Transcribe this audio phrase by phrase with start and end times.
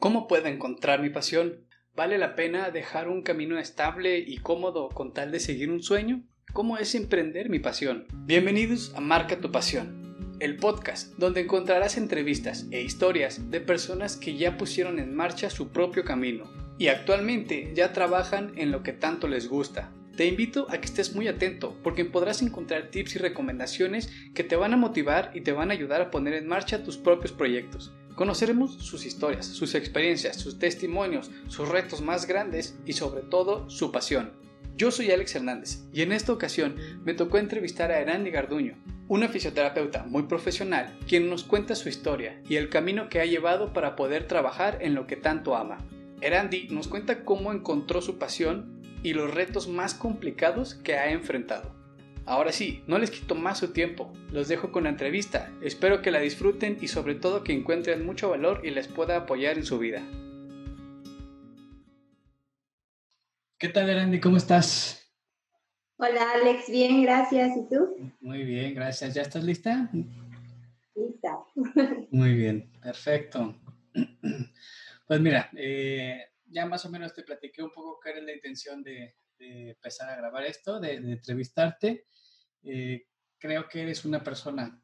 [0.00, 1.66] ¿Cómo puedo encontrar mi pasión?
[1.94, 6.24] ¿Vale la pena dejar un camino estable y cómodo con tal de seguir un sueño?
[6.54, 8.06] ¿Cómo es emprender mi pasión?
[8.24, 14.38] Bienvenidos a Marca tu Pasión, el podcast donde encontrarás entrevistas e historias de personas que
[14.38, 16.44] ya pusieron en marcha su propio camino
[16.78, 19.92] y actualmente ya trabajan en lo que tanto les gusta.
[20.16, 24.56] Te invito a que estés muy atento porque podrás encontrar tips y recomendaciones que te
[24.56, 27.92] van a motivar y te van a ayudar a poner en marcha tus propios proyectos.
[28.20, 33.92] Conoceremos sus historias, sus experiencias, sus testimonios, sus retos más grandes y sobre todo su
[33.92, 34.32] pasión.
[34.76, 38.76] Yo soy Alex Hernández y en esta ocasión me tocó entrevistar a Erandi Garduño,
[39.08, 43.72] una fisioterapeuta muy profesional quien nos cuenta su historia y el camino que ha llevado
[43.72, 45.78] para poder trabajar en lo que tanto ama.
[46.20, 51.79] Erandi nos cuenta cómo encontró su pasión y los retos más complicados que ha enfrentado.
[52.30, 56.12] Ahora sí, no les quito más su tiempo, los dejo con la entrevista, espero que
[56.12, 59.80] la disfruten y sobre todo que encuentren mucho valor y les pueda apoyar en su
[59.80, 60.00] vida.
[63.58, 64.20] ¿Qué tal, Erandi?
[64.20, 65.12] ¿Cómo estás?
[65.96, 67.56] Hola, Alex, bien, gracias.
[67.56, 67.96] ¿Y tú?
[68.20, 69.12] Muy bien, gracias.
[69.12, 69.90] ¿Ya estás lista?
[70.94, 71.36] Lista.
[72.12, 73.56] Muy bien, perfecto.
[75.08, 78.84] Pues mira, eh, ya más o menos te platiqué un poco qué era la intención
[78.84, 82.06] de, empezar a grabar esto, de entrevistarte.
[82.62, 83.06] Eh,
[83.38, 84.82] creo que eres una persona,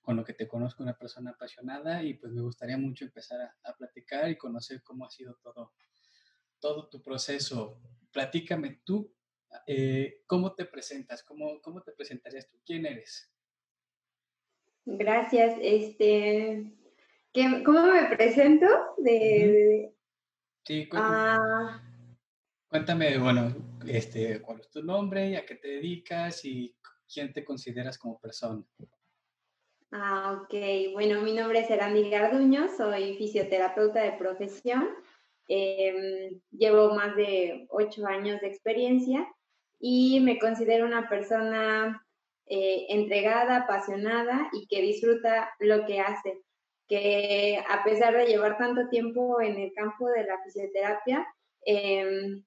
[0.00, 3.76] con lo que te conozco, una persona apasionada y pues me gustaría mucho empezar a,
[3.76, 5.72] platicar y conocer cómo ha sido todo,
[6.58, 7.80] todo tu proceso.
[8.10, 9.14] Platícame tú,
[9.66, 11.22] eh, ¿cómo te presentas?
[11.22, 12.58] ¿Cómo, ¿Cómo te presentarías tú?
[12.64, 13.32] ¿Quién eres?
[14.84, 15.56] Gracias.
[15.60, 16.72] Este,
[17.64, 18.66] ¿Cómo me presento?
[18.98, 19.94] De,
[20.64, 21.16] Sí, cuéntame.
[21.16, 21.82] Ah.
[22.72, 23.54] Cuéntame, bueno,
[23.86, 26.74] este, cuál es tu nombre, a qué te dedicas y
[27.06, 28.64] quién te consideras como persona.
[29.90, 30.54] Ah, ok.
[30.94, 34.88] Bueno, mi nombre es Erandi Garduño, soy fisioterapeuta de profesión.
[35.48, 39.28] Em, llevo más de ocho años de experiencia
[39.78, 42.02] y me considero una persona
[42.46, 46.40] eh, entregada, apasionada y que disfruta lo que hace.
[46.88, 51.26] Que a pesar de llevar tanto tiempo en el campo de la fisioterapia,
[51.66, 52.40] eh,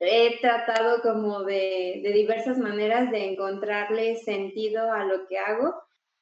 [0.00, 5.74] he tratado como de, diversas maneras de encontrarle sentido a lo que hago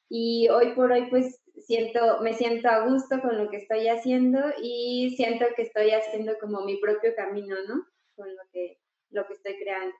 [0.09, 4.39] y hoy por hoy pues siento, me siento a gusto con lo que estoy haciendo
[4.61, 7.85] y siento que estoy haciendo como mi propio camino, ¿no?
[8.15, 8.79] Con lo que,
[9.11, 9.95] lo que estoy creando.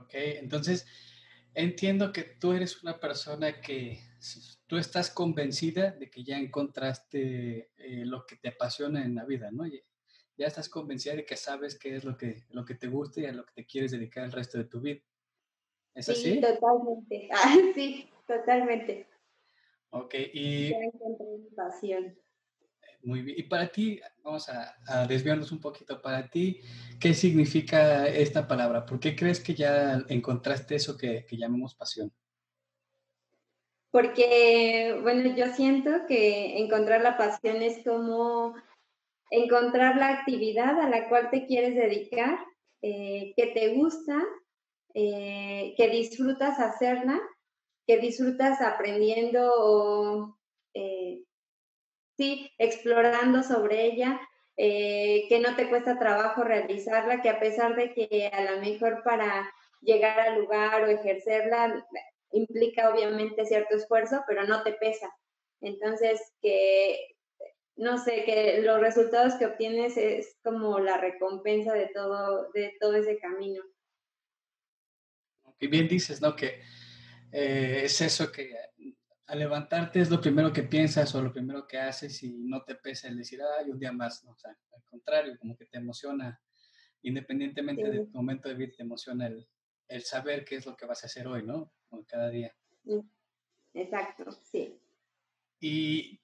[0.00, 0.86] Ok, entonces
[1.54, 4.00] entiendo que tú eres una persona que
[4.66, 9.50] tú estás convencida de que ya encontraste eh, lo que te apasiona en la vida,
[9.50, 9.64] ¿no?
[10.38, 13.26] Ya estás convencida de que sabes qué es lo que, lo que te gusta y
[13.26, 15.00] a lo que te quieres dedicar el resto de tu vida.
[15.94, 16.34] ¿Es así?
[16.34, 17.28] Sí, totalmente.
[17.32, 19.08] Ah, sí, totalmente.
[19.90, 20.70] Ok, y...
[20.70, 22.16] Ya encontré mi pasión.
[23.02, 23.38] Muy bien.
[23.38, 26.60] Y para ti, vamos a, a, desviarnos un poquito, para ti,
[27.00, 28.86] ¿qué significa esta palabra?
[28.86, 32.12] ¿Por qué crees que ya encontraste eso que, que llamamos pasión?
[33.90, 38.54] Porque, bueno, yo siento que encontrar la pasión es como
[39.30, 42.38] encontrar la actividad a la cual te quieres dedicar,
[42.82, 44.24] eh, que te gusta,
[44.94, 47.20] eh, que disfrutas hacerla,
[47.86, 50.38] que disfrutas aprendiendo o,
[50.74, 51.22] eh,
[52.16, 54.20] sí, explorando sobre ella,
[54.56, 59.48] que no te cuesta trabajo realizarla, que a pesar de que a lo mejor para
[59.82, 61.86] llegar al lugar o ejercerla
[62.32, 65.08] implica obviamente cierto esfuerzo, pero no te pesa.
[65.60, 67.17] Entonces, que
[67.78, 72.94] no sé, que los resultados que obtienes es como la recompensa de todo, de todo
[72.94, 73.62] ese camino.
[75.60, 76.34] Y bien dices, ¿no?
[76.34, 76.60] Que
[77.30, 78.52] eh, es eso que
[79.26, 82.74] al levantarte es lo primero que piensas o lo primero que haces y no te
[82.74, 84.32] pesa el decir, ay, un día más, ¿no?
[84.32, 86.40] O sea, al contrario, como que te emociona,
[87.02, 89.48] independientemente del momento de vida, te emociona el,
[89.86, 91.72] el, saber qué es lo que vas a hacer hoy, ¿no?
[92.06, 92.54] cada día.
[93.74, 94.80] Exacto, sí.
[95.60, 96.20] Y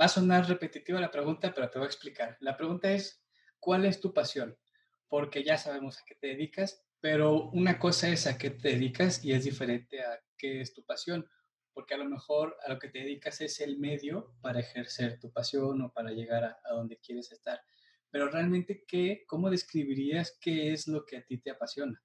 [0.00, 2.38] Va a sonar repetitiva la pregunta, pero te voy a explicar.
[2.40, 3.22] La pregunta es,
[3.58, 4.56] ¿cuál es tu pasión?
[5.08, 9.22] Porque ya sabemos a qué te dedicas, pero una cosa es a qué te dedicas
[9.22, 11.28] y es diferente a qué es tu pasión,
[11.74, 15.30] porque a lo mejor a lo que te dedicas es el medio para ejercer tu
[15.30, 17.60] pasión o para llegar a, donde quieres estar.
[18.10, 22.02] Pero realmente, ¿qué, ¿cómo describirías qué es lo que a ti te apasiona?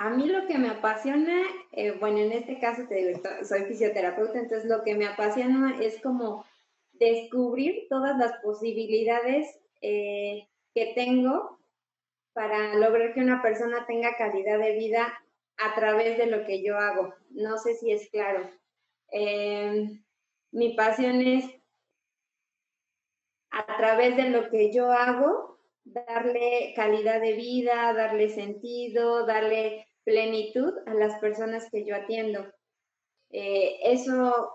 [0.00, 1.42] A mí lo que me apasiona,
[1.72, 6.00] eh, bueno, en este caso te digo, soy fisioterapeuta, entonces lo que me apasiona es
[6.00, 6.46] como
[6.92, 11.60] descubrir todas las posibilidades eh, que tengo
[12.32, 15.22] para lograr que una persona tenga calidad de vida
[15.58, 17.14] a través de lo que yo hago.
[17.28, 18.48] No sé si es claro.
[19.10, 20.02] Em,
[20.50, 21.44] mi pasión es
[23.80, 30.94] través de lo que yo hago, darle calidad de vida, darle sentido, darle plenitud a
[30.94, 32.46] las personas que yo atiendo.
[33.30, 34.52] Eh, eso,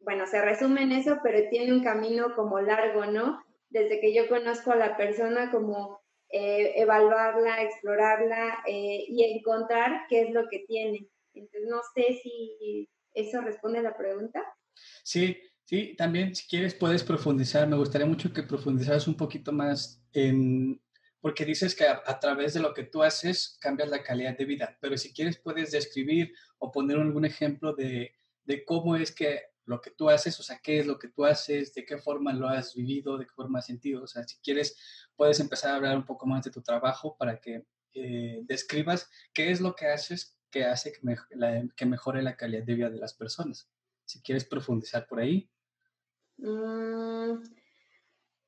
[0.00, 3.42] bueno, se resume en eso, pero tiene un camino como largo, ¿no?
[3.68, 10.22] Desde que yo conozco a la persona, como eh, evaluarla, explorarla eh, y encontrar qué
[10.22, 11.08] es lo que tiene.
[11.34, 14.42] Entonces, no sé si eso responde a la pregunta.
[15.02, 17.68] Sí, sí, también si quieres puedes profundizar.
[17.68, 20.80] Me gustaría mucho que profundizaras un poquito más en,
[21.26, 24.78] porque dices que a, través de lo que tú haces cambias la calidad de vida,
[24.80, 28.14] pero si quieres puedes describir o poner algún ejemplo de,
[28.44, 31.24] de cómo es que lo que tú haces, o sea, qué es lo que tú
[31.24, 34.04] haces, de qué forma lo has vivido, de qué forma has sentido.
[34.04, 34.78] O sea, si quieres,
[35.16, 37.64] puedes empezar a hablar un poco más de tu trabajo para que
[37.94, 41.00] eh, describas qué es lo que haces que hace que,
[41.74, 43.68] que, mejore la calidad de vida de las personas.
[44.04, 45.50] Si quieres profundizar por ahí.
[46.36, 47.42] Mm,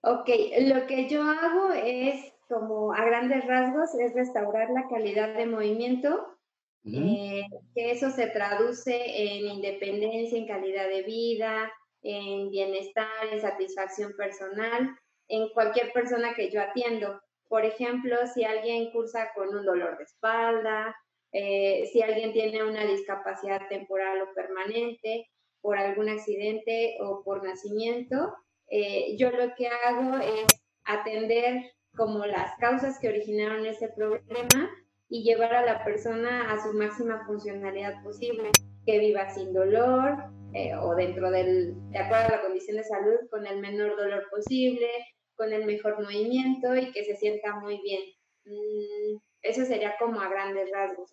[0.02, 0.28] ok,
[0.60, 6.38] lo que yo hago es, como a grandes rasgos, es restaurar la calidad de movimiento
[6.84, 7.42] eh,
[7.74, 11.70] que eso se traduce en independencia, en calidad de vida,
[12.02, 14.96] en bienestar, en satisfacción personal,
[15.28, 17.20] en cualquier persona que yo atiendo.
[17.48, 20.96] Por ejemplo, si alguien cursa con un dolor de espalda,
[21.32, 25.26] eh, si alguien tiene una discapacidad temporal o permanente
[25.60, 28.34] por algún accidente o por nacimiento,
[28.70, 30.46] eh, yo lo que hago es
[30.84, 34.70] atender como las causas que originaron ese problema
[35.08, 38.50] y llevar a la persona a su máxima funcionalidad posible,
[38.86, 40.16] que viva sin dolor
[40.54, 44.28] eh, o dentro del, de acuerdo a la condición de salud, con el menor dolor
[44.30, 44.88] posible,
[45.34, 48.02] con el mejor movimiento y que se sienta muy bien.
[48.44, 51.12] Mm, eso sería como a grandes rasgos.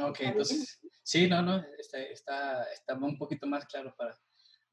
[0.00, 4.18] Ok, entonces, sí, no, no, está, está, está un poquito más claro para,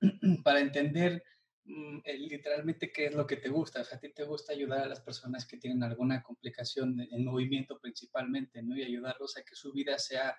[0.44, 1.22] para entender
[1.66, 3.82] literalmente qué es lo que te gusta.
[3.82, 7.26] O sea, a ti te gusta ayudar a las personas que tienen alguna complicación en
[7.26, 8.78] movimiento principalmente, ¿no?
[8.78, 10.38] Y ayudarlos a que su vida sea,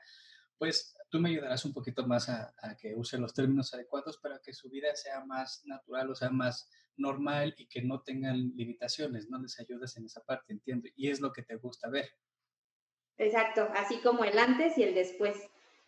[0.59, 4.53] pues tú me ayudarás un poquito más a, que use los términos adecuados para que
[4.53, 9.41] su vida sea más natural, o sea, más normal y que no tengan limitaciones, ¿no?
[9.41, 10.89] Les ayudas en esa parte, entiendo.
[10.95, 12.09] Y es lo que te gusta ver.
[13.19, 15.37] Exacto, así como el antes y el después.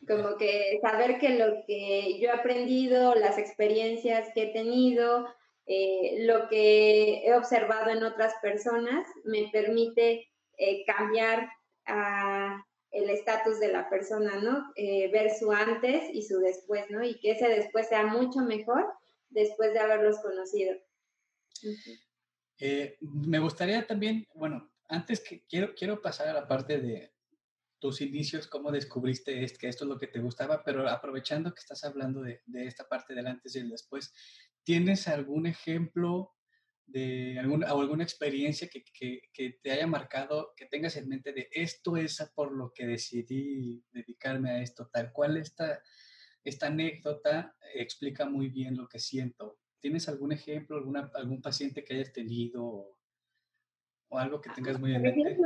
[0.07, 5.27] Como que saber que lo que yo he aprendido, las experiencias que he tenido,
[5.67, 11.49] eh, lo que he observado en otras personas, me permite eh, cambiar
[12.91, 14.73] el estatus de la persona, ¿no?
[14.77, 17.03] Eh, ver su antes y su después, ¿no?
[17.03, 18.87] Y que ese después sea mucho mejor
[19.31, 20.75] después de haberlos conocido.
[23.01, 27.13] me gustaría también, bueno, antes que quiero, quiero pasar a la parte de,
[27.79, 31.85] tus inicios, cómo descubriste que esto es lo que te gustaba, pero aprovechando que estás
[31.85, 34.13] hablando de, esta parte del antes y el después,
[34.65, 36.35] ¿tienes algún ejemplo
[36.87, 41.97] de alguna, o alguna experiencia que, te haya marcado, que tengas en mente de esto
[41.97, 45.81] es por lo que decidí dedicarme a esto, tal cual esta,
[46.43, 49.59] esta anécdota explica muy bien lo que siento?
[49.81, 52.99] ¿Tienes algún ejemplo, alguna, algún paciente que hayas tenido o,
[54.09, 55.37] o algo que tengas muy en mente?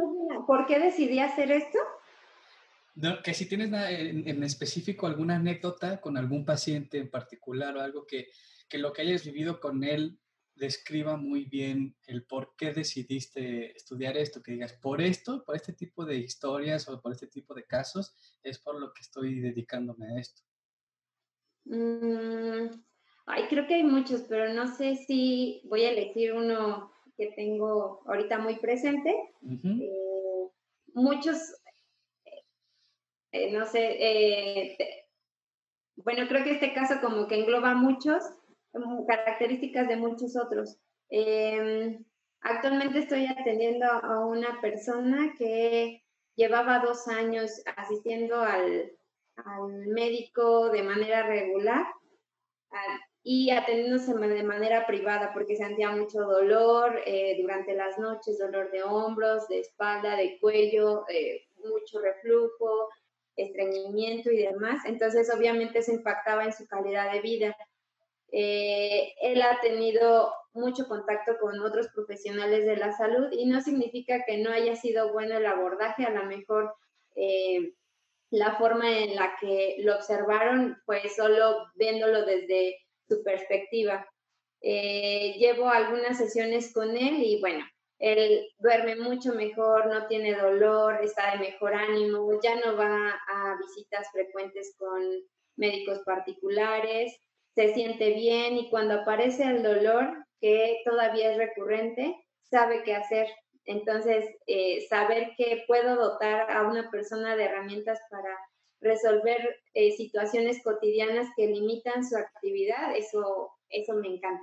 [0.46, 1.78] ¿Por qué decidí hacer esto?
[3.24, 8.28] Que si tienes en, específico alguna anécdota con algún paciente en particular o algo que,
[8.68, 10.18] que lo que hayas vivido con él
[10.54, 15.72] describa muy bien el por qué decidiste estudiar esto, que digas, por esto, por este
[15.72, 20.06] tipo de historias o por este tipo de casos, es por lo que estoy dedicándome
[20.06, 20.42] a esto.
[21.64, 22.68] Mm,
[23.26, 28.02] ay, creo que hay muchos, pero no sé si voy a elegir uno que tengo
[28.06, 29.14] ahorita muy presente.
[29.42, 30.48] Eh,
[30.94, 31.38] muchos
[33.32, 34.76] eh, no sé, eh,
[35.96, 38.22] bueno, creo que este caso como que engloba muchos,
[39.06, 40.78] características de muchos otros.
[41.08, 42.04] Em,
[42.40, 46.02] actualmente estoy atendiendo a una persona que
[46.36, 48.92] llevaba dos años asistiendo al,
[49.86, 51.86] médico de manera regular
[53.22, 58.82] y atendiéndose de manera privada porque sentía mucho dolor eh, durante las noches, dolor de
[58.82, 61.06] hombros, de espalda, de cuello,
[61.64, 62.90] mucho reflujo,
[63.36, 64.84] estreñimiento y demás.
[64.84, 67.56] Entonces, obviamente, eso impactaba en su calidad de vida.
[68.30, 74.24] Eh, él ha tenido mucho contacto con otros profesionales de la salud y no significa
[74.26, 76.74] que no haya sido bueno el abordaje, a lo mejor
[77.14, 77.74] eh,
[78.30, 82.76] la forma en la que lo observaron fue solo viéndolo desde
[83.08, 84.06] su perspectiva.
[84.62, 87.64] Eh, llevo algunas sesiones con él y bueno,
[88.02, 93.56] él duerme mucho mejor, no tiene dolor, está de mejor ánimo, ya no va a
[93.58, 95.00] visitas frecuentes con
[95.56, 97.16] médicos particulares,
[97.54, 102.16] se siente bien y cuando aparece el dolor, que todavía es recurrente,
[102.50, 103.28] sabe qué hacer.
[103.66, 108.36] Entonces, eh, saber que puedo dotar a una persona de herramientas para
[108.80, 114.42] resolver eh, situaciones cotidianas que limitan su actividad, eso, eso me encanta.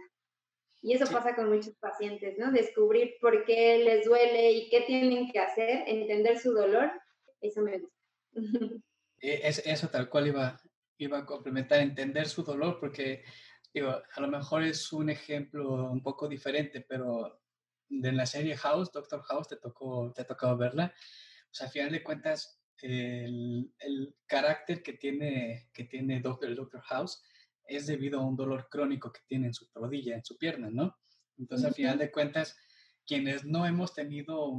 [0.81, 2.51] Y eso pasa con muchos pacientes, ¿no?
[2.51, 6.91] Descubrir por qué les duele y qué tienen que hacer, entender su dolor,
[7.41, 7.95] eso me gusta.
[9.21, 10.57] E, es, eso tal cual iba,
[10.97, 13.25] iba a complementar, entender su dolor, porque
[13.73, 17.41] digo, a lo mejor es un ejemplo un poco diferente, pero
[17.89, 20.93] de la serie House, Doctor House, te tocó, te ha tocado verla.
[21.51, 26.55] O sea, a final de cuentas, el, el carácter que tiene, que tiene Doctor, el
[26.55, 27.21] Doctor House
[27.69, 30.97] es debido a un dolor crónico que tiene en su rodilla, en su pierna, ¿no?
[31.37, 32.57] Entonces, a final de cuentas,
[33.05, 34.51] quienes no hemos tenido,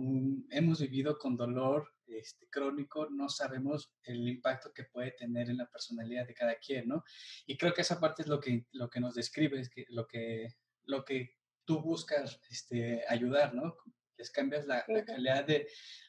[0.50, 5.66] hemos vivido con dolor este, crónico, no sabemos el impacto que puede tener en la
[5.66, 7.04] personalidad de cada quien, ¿no?
[7.46, 10.06] Y creo que esa parte es lo que, lo que nos describe, es que lo
[10.06, 13.76] que, lo que tú buscas este, ayudar, ¿no?
[14.16, 15.68] Les cambias la, la calidad de,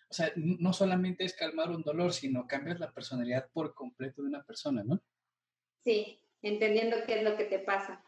[0.09, 4.29] o sea, no solamente es calmar un dolor, sino cambias la personalidad por completo de
[4.29, 5.01] una persona, ¿no?
[5.83, 8.03] Sí, entendiendo qué es lo que te pasa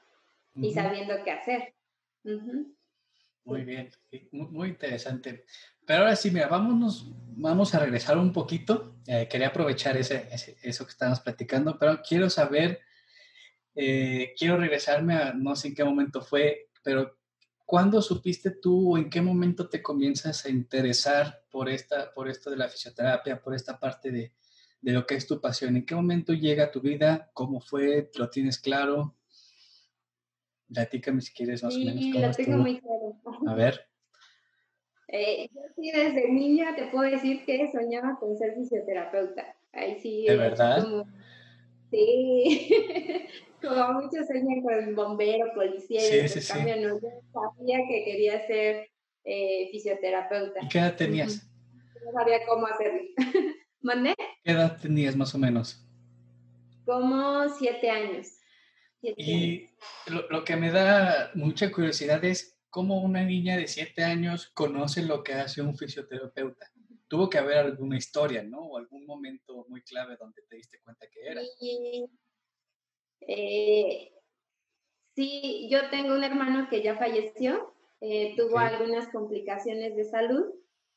[0.56, 1.74] y sabiendo qué hacer.
[3.46, 3.92] Muy bien,
[4.32, 5.46] muy interesante.
[5.86, 8.96] Pero ahora sí, mira, vámonos, vamos a regresar un poquito.
[9.06, 10.28] Eh, quería aprovechar ese,
[10.62, 12.80] eso que estábamos platicando, pero quiero saber,
[13.76, 17.18] eh, quiero regresarme a, no sé en qué momento fue, pero
[17.66, 22.50] ¿cuándo supiste tú o en qué momento te comienzas a interesar por, esta, por esto
[22.50, 24.32] de la fisioterapia, por esta parte de,
[24.84, 25.78] de lo que es tu pasión.
[25.78, 27.32] ¿En qué momento llega a tu vida?
[27.34, 28.10] ¿Cómo fue?
[28.16, 29.16] ¿Lo tienes claro?
[30.72, 32.04] Platícame si quieres más o menos.
[32.04, 33.16] Sí, lo tengo muy claro.
[33.48, 33.88] A ver.
[35.08, 39.56] Eh, yo sí, desde niña te puedo decir que soñaba con ser fisioterapeuta.
[39.72, 40.26] Ahí sí.
[40.28, 40.86] ¿De verdad?
[41.90, 42.70] sí.
[43.62, 46.02] como muchos sueñan con bombero, policía.
[46.02, 46.60] Sí, sí, sí.
[46.82, 48.90] no, yo sabía que quería ser
[49.24, 50.60] eh, fisioterapeuta.
[50.62, 51.48] ¿Y qué edad tenías?
[52.04, 53.02] No sabía cómo hacerlo.
[53.84, 54.16] ¿Mandé?
[54.44, 55.86] ¿Qué edad tenías más o menos?
[56.86, 58.28] Como siete años.
[59.02, 59.68] y
[60.08, 65.22] Lo, que me da mucha curiosidad es cómo una niña de siete años conoce lo
[65.22, 66.72] que hace un fisioterapeuta.
[67.10, 68.60] Tuvo que haber alguna historia, ¿no?
[68.62, 71.42] O algún momento muy clave donde te diste cuenta que era.
[71.60, 72.06] Sí,
[73.20, 74.14] eh,
[75.14, 80.46] sí yo tengo un hermano que ya falleció, eh, tuvo algunas complicaciones de salud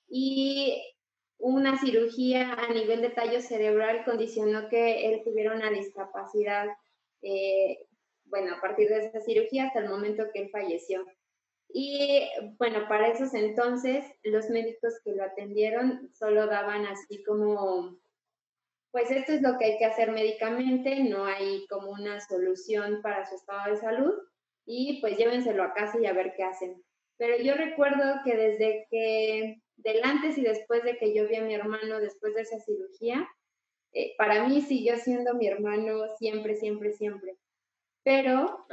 [0.08, 0.95] y
[1.38, 6.66] una cirugía a nivel de tallo cerebral condicionó que él tuviera una discapacidad,
[7.22, 7.86] eh,
[8.24, 11.04] bueno, a partir de esa cirugía hasta el momento que él falleció.
[11.68, 12.26] Y
[12.58, 17.98] bueno, para esos entonces los médicos que lo atendieron solo daban así como,
[18.90, 23.26] pues esto es lo que hay que hacer médicamente, no hay como una solución para
[23.26, 24.14] su estado de salud
[24.64, 26.82] y pues llévenselo a casa y a ver qué hacen.
[27.18, 31.42] Pero yo recuerdo que desde que del antes y después de que yo vi a
[31.42, 33.28] mi hermano después de esa cirugía,
[33.92, 37.36] eh, para mí siguió siendo mi hermano siempre, siempre, siempre.
[38.02, 38.66] Pero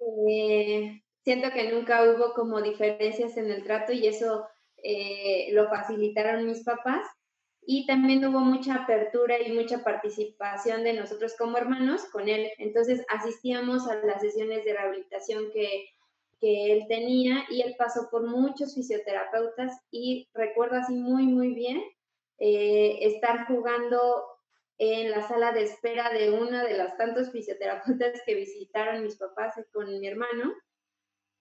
[0.00, 4.46] eh, siento que nunca hubo como diferencias en el trato y eso
[4.82, 7.06] eh, lo facilitaron mis papás.
[7.68, 12.48] Y también hubo mucha apertura y mucha participación de nosotros como hermanos con él.
[12.58, 15.88] Entonces asistíamos a las sesiones de rehabilitación que
[16.40, 21.82] que él tenía y él pasó por muchos fisioterapeutas y recuerdo así muy, muy bien
[22.38, 24.24] eh, estar jugando
[24.78, 29.54] en la sala de espera de uno de los tantos fisioterapeutas que visitaron mis papás
[29.72, 30.52] con mi hermano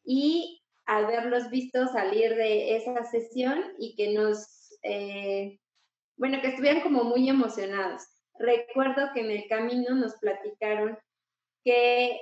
[0.05, 5.59] y haberlos visto salir de esa sesión y que nos, eh,
[6.15, 8.03] bueno, que estuvieran como muy emocionados.
[8.37, 10.97] Recuerdo que en el camino nos platicaron
[11.63, 12.19] que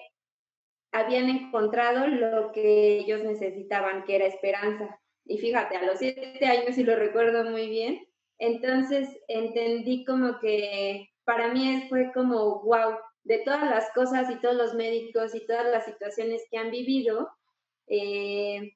[0.93, 4.99] habían encontrado lo que ellos necesitaban, que era esperanza.
[5.25, 8.07] Y fíjate, a los siete años, y lo recuerdo muy bien,
[8.37, 14.55] entonces entendí como que para mí fue como, wow, de todas las cosas y todos
[14.55, 17.29] los médicos y todas las situaciones que han vivido,
[17.87, 18.75] eh,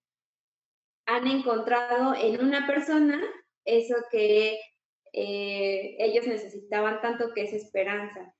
[1.05, 3.21] han encontrado en una persona
[3.63, 4.59] eso que
[5.13, 8.33] eh, ellos necesitaban tanto, que es esperanza.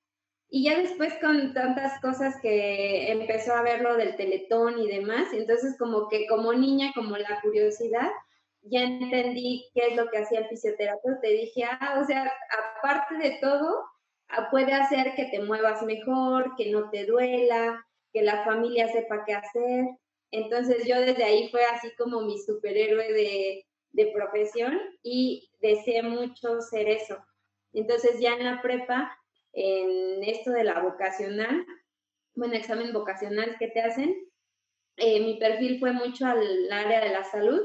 [0.49, 5.33] Y ya después con tantas cosas que empezó a ver lo del teletón y demás,
[5.33, 8.09] entonces como que como niña, como la curiosidad,
[8.61, 12.31] ya entendí qué es lo que hacía el fisioterapeuta y dije, ah, o sea,
[12.77, 13.85] aparte de todo,
[14.29, 19.25] ah, puede hacer que te muevas mejor, que no te duela, que la familia sepa
[19.25, 19.85] qué hacer.
[20.31, 26.61] Entonces yo desde ahí fue así como mi superhéroe de, de profesión y deseé mucho
[26.61, 27.17] ser eso.
[27.73, 29.17] Entonces ya en la prepa
[29.53, 31.65] en esto de la vocacional,
[32.35, 34.15] bueno, examen vocacional que te hacen,
[34.97, 37.61] eh, mi perfil fue mucho al área de la salud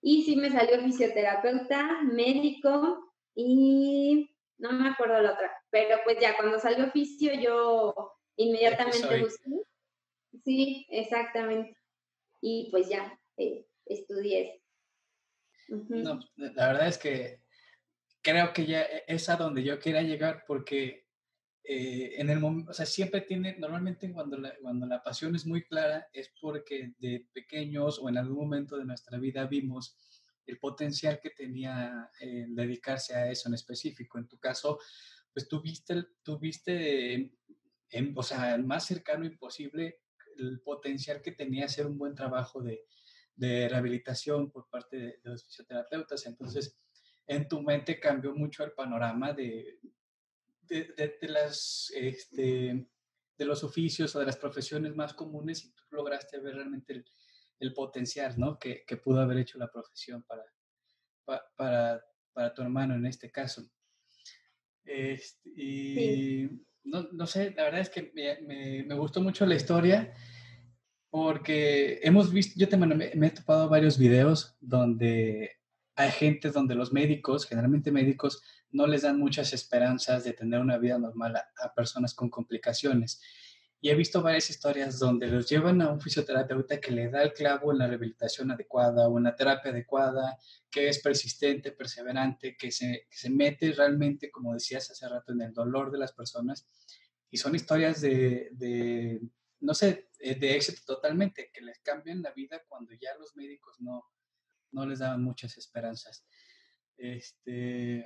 [0.00, 6.36] y sí me salió fisioterapeuta, médico y no me acuerdo la otra, pero pues ya
[6.36, 9.50] cuando salió fisio yo inmediatamente busqué.
[10.44, 11.76] Sí, exactamente.
[12.40, 14.62] Y pues ya eh, estudié.
[15.68, 17.42] No, la verdad es que
[18.22, 21.07] creo que ya e, es a donde yo quería llegar porque
[21.70, 25.64] eh, en el o sea, siempre tiene, normalmente cuando la, cuando la pasión es muy
[25.64, 29.94] clara es porque de pequeños o en algún momento de nuestra vida vimos
[30.46, 32.10] el potencial que tenía
[32.48, 34.16] dedicarse a eso en específico.
[34.16, 34.78] En tu caso,
[35.34, 37.30] pues tuviste, tuviste
[37.90, 40.00] en, o sea, el más cercano imposible
[40.38, 42.86] el potencial que tenía hacer un buen trabajo de,
[43.38, 46.26] de rehabilitación por parte de, los fisioterapeutas.
[46.26, 46.78] Entonces,
[47.26, 49.78] en tu mente cambió mucho el panorama de,
[50.68, 52.86] de, las, este,
[53.36, 57.04] de los oficios o de las profesiones más comunes y tú lograste ver realmente
[57.60, 58.58] el, potencial ¿no?
[58.58, 60.44] que, que, pudo haber hecho la profesión para,
[61.56, 63.68] para, para tu hermano en este caso.
[64.84, 66.48] Este, y
[66.84, 70.14] no, no, sé, la verdad es que me, me, gustó mucho la historia
[71.10, 75.58] porque hemos visto, yo te, me, me he topado varios videos donde
[75.98, 80.78] hay gente donde los médicos, generalmente médicos, no les dan muchas esperanzas de tener una
[80.78, 83.20] vida normal a, personas con complicaciones.
[83.80, 87.32] Y he visto varias historias donde los llevan a un fisioterapeuta que le da el
[87.32, 90.36] clavo en la rehabilitación adecuada, una terapia adecuada,
[90.68, 95.54] que es persistente, perseverante, que se, se mete realmente, como decías hace rato, en el
[95.54, 96.68] dolor de las personas.
[97.30, 99.20] Y son historias de, de,
[99.60, 104.04] no sé, de éxito totalmente, que les cambian la vida cuando ya los médicos no,
[104.72, 106.26] no les daban muchas esperanzas.
[106.96, 108.04] Este,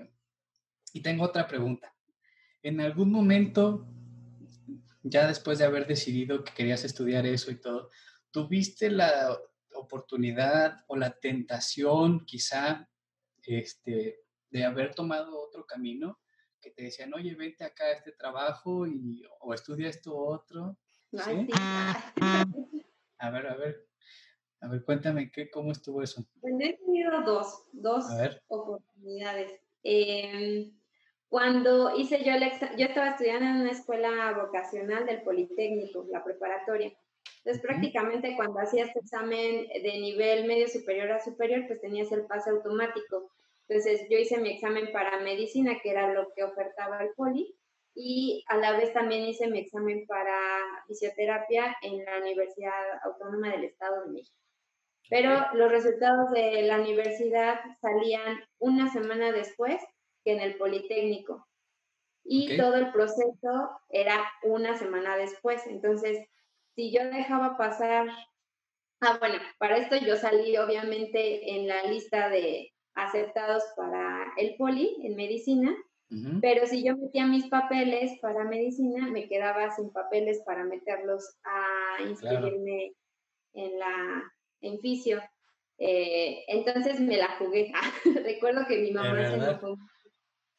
[0.93, 1.95] y tengo otra pregunta.
[2.63, 3.87] ¿En algún momento,
[5.03, 7.91] ya después de haber decidido que querías estudiar eso y todo,
[8.31, 9.37] tuviste la
[9.75, 12.89] oportunidad o la tentación quizá
[13.43, 16.21] este, de haber tomado otro camino?
[16.61, 20.79] Que te decían, oye, vente acá a este trabajo y, o estudia esto otro.
[21.11, 21.49] ¿Sí?
[23.19, 23.89] A ver, a ver,
[24.61, 26.25] a ver, cuéntame, ¿qué, ¿cómo estuvo eso?
[26.37, 28.05] Bueno, he tenido dos, dos
[28.47, 29.61] oportunidades.
[29.83, 30.73] Em,
[31.33, 36.23] cuando hice yo el examen, yo estaba estudiando en una escuela vocacional del Politécnico, la
[36.23, 36.93] preparatoria.
[37.39, 42.27] Entonces, prácticamente cuando hacías este examen de nivel medio superior a superior, pues tenías el
[42.27, 43.31] pase automático.
[43.67, 47.57] Entonces, yo hice mi examen para medicina, que era lo que ofertaba el Poli,
[47.95, 50.37] y a la vez también hice mi examen para
[50.87, 54.37] fisioterapia en la Universidad Autónoma del Estado de México.
[55.09, 59.83] Pero los resultados de la universidad salían una semana después
[60.25, 61.47] que en el Politécnico.
[62.25, 65.67] Y todo el proceso era una semana después.
[65.67, 66.19] Entonces,
[66.75, 68.09] si yo dejaba pasar,
[69.01, 74.99] ah, bueno, para esto yo salí obviamente en la lista de aceptados para el poli
[75.03, 75.75] en medicina,
[76.43, 82.03] pero si yo metía mis papeles para medicina, me quedaba sin papeles para meterlos a
[82.03, 82.93] inscribirme
[83.55, 84.23] en la
[84.61, 85.23] en fisio.
[85.79, 87.73] Eh, entonces me la jugué.
[88.25, 89.79] Recuerdo que mi mamá se enojó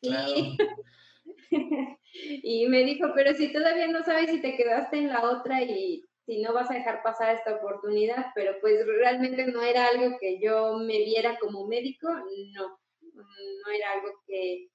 [2.43, 6.03] y me dijo, pero si todavía no sabes si te quedaste en la otra y
[6.25, 10.39] si no vas a dejar pasar esta oportunidad, pero pues realmente no era algo que
[10.39, 12.09] yo me viera como médico,
[12.53, 12.79] no,
[13.13, 14.69] no era algo que,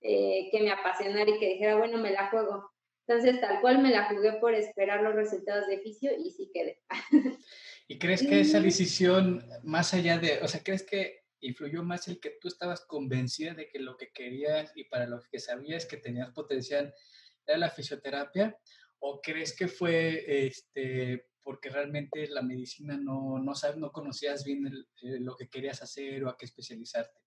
[0.00, 2.70] eh, que me apasionara y que dijera, bueno, me la juego.
[3.06, 6.80] Entonces, tal cual me la jugué por esperar los resultados de fisio y sí quedé.
[7.88, 12.18] ¿Y crees que esa decisión, más allá de, o sea, crees que influyó más el
[12.18, 15.98] que tú estabas convencida de que lo que querías y para lo que sabías que
[15.98, 16.94] tenías potencial
[17.46, 18.56] era la fisioterapia?
[19.00, 24.66] ¿O crees que fue este, porque realmente la medicina no, no, sabes, no conocías bien
[24.66, 27.20] eh, lo que querías hacer o a qué especializarte?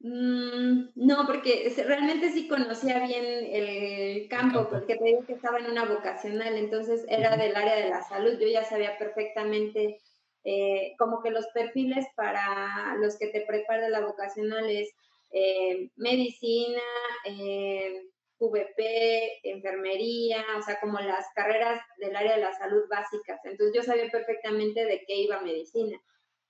[0.00, 5.66] Mm, no, porque realmente sí conocía bien el campo, porque te digo que estaba en
[5.66, 9.98] una vocacional, entonces era del área de la salud, yo ya sabía perfectamente
[10.44, 14.90] eh, como que los perfiles para los que te prepara la vocacional es
[15.30, 16.82] eh, medicina,
[17.24, 23.40] eh, VP, enfermería, o sea, como las carreras del área de la salud básicas.
[23.44, 26.00] Entonces yo sabía perfectamente de qué iba medicina,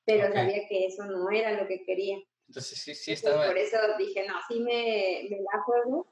[0.05, 2.19] pero sabía que eso no era lo que quería.
[2.47, 3.47] Entonces sí, sí estaba...
[3.47, 6.07] por eso dije, no, sí me, me la juego.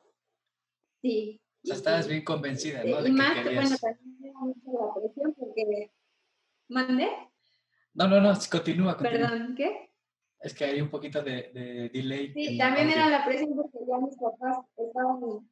[1.02, 1.40] Sí.
[1.62, 3.02] O sea, estabas bien convencida, ¿no?
[3.02, 5.90] De y más, bueno, también me da mucho la presión porque...
[6.68, 7.08] ¿Mandé?
[7.96, 9.30] No, no, no, continúa, continúa.
[9.30, 9.90] Perdón, ¿qué?
[10.40, 12.32] Es que hay un poquito de, de delay.
[12.32, 15.48] Sí, también era la presión porque ya mis papás estaban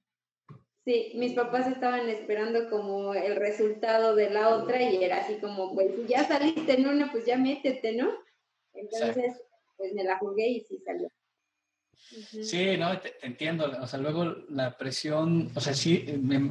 [0.85, 5.75] Sí, mis papás estaban esperando como el resultado de la otra y era así como,
[5.75, 8.11] pues si ya saliste en una, pues ya métete, ¿no?
[8.75, 9.41] Entonces,
[9.79, 11.09] pues me la jugué y sí salió.
[12.43, 13.71] Sí, no, te, entiendo.
[13.81, 16.07] O sea, luego la presión, o sea, sí,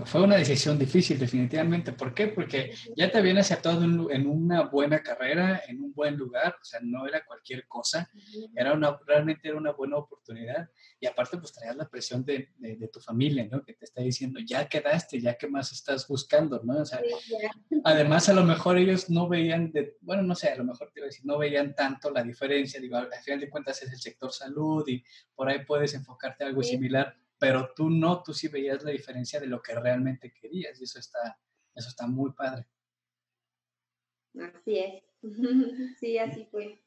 [0.06, 1.93] fue una decisión difícil, definitivamente.
[1.93, 2.27] ¿Por qué?
[2.27, 6.79] Porque ya te habían aceptado en, una buena carrera, en un buen lugar, o sea,
[6.84, 8.10] no era cualquier cosa,
[8.56, 10.69] era una, realmente era una buena oportunidad.
[10.99, 13.63] Y aparte, pues traías la presión de, de, tu familia, ¿no?
[13.63, 16.79] Que te está diciendo, ya quedaste, ya qué más estás buscando, ¿no?
[16.79, 17.01] O sea,
[17.84, 20.99] además, a lo mejor ellos no veían, de, bueno, no sé, a lo mejor te
[20.99, 22.79] iba a decir, no veían tanto la diferencia.
[22.79, 25.03] Digo, al final de cuentas es el sector salud y
[25.36, 29.39] por ahí puedes enfocarte a algo similar, pero tú no, tú sí veías la diferencia
[29.39, 31.39] de lo que realmente querías y eso está,
[31.76, 32.67] eso está muy padre.
[34.39, 35.04] Así es,
[36.00, 36.80] sí, así fue.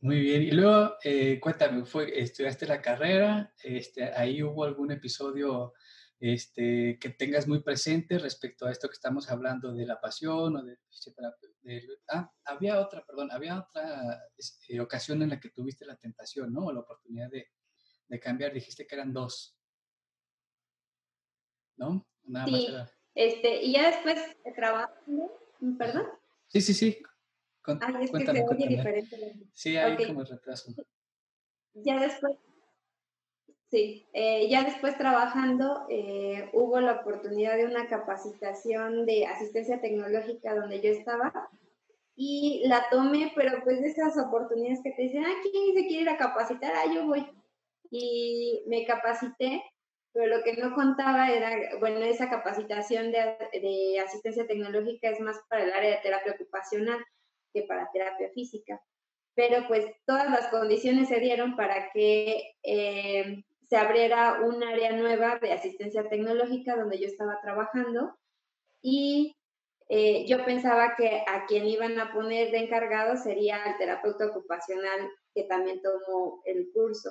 [0.00, 5.72] Muy bien, y luego eh, cuéntame, fue, estudiaste la carrera, este, ahí hubo algún episodio
[6.20, 10.62] este, que tengas muy presente respecto a esto que estamos hablando de la pasión o
[10.62, 10.78] de,
[12.08, 16.66] ah, había otra, perdón, había otra este, ocasión en la que tuviste la tentación, ¿no?
[16.66, 17.48] O la oportunidad de,
[18.08, 19.58] de cambiar, dijiste que eran dos,
[21.76, 22.06] ¿no?
[22.26, 22.68] Nada sí,
[23.14, 24.18] este, y ya después
[24.56, 25.30] trabajando,
[25.78, 26.06] perdón.
[26.48, 27.02] Sí, sí, sí.
[27.66, 29.34] ah, es que se oye diferente.
[29.52, 30.72] Sí, hay como retraso.
[31.74, 32.36] Ya después
[33.74, 40.54] Sí, eh, ya después trabajando eh, hubo la oportunidad de una capacitación de asistencia tecnológica
[40.54, 41.50] donde yo estaba
[42.14, 46.02] y la tomé, pero pues de esas oportunidades que te dicen, ah, ¿quién se quiere
[46.02, 46.72] ir a capacitar?
[46.72, 47.26] Ah, yo voy.
[47.90, 49.64] Y me capacité,
[50.12, 55.40] pero lo que no contaba era, bueno, esa capacitación de, de asistencia tecnológica es más
[55.48, 57.04] para el área de terapia ocupacional
[57.52, 58.80] que para terapia física.
[59.34, 63.42] Pero pues todas las condiciones se dieron para que eh,
[63.74, 68.16] se abriera un área nueva de asistencia tecnológica donde yo estaba trabajando
[68.80, 69.34] y
[69.88, 75.10] eh, yo pensaba que a quien iban a poner de encargado sería el terapeuta ocupacional
[75.34, 77.10] que también tomó el curso.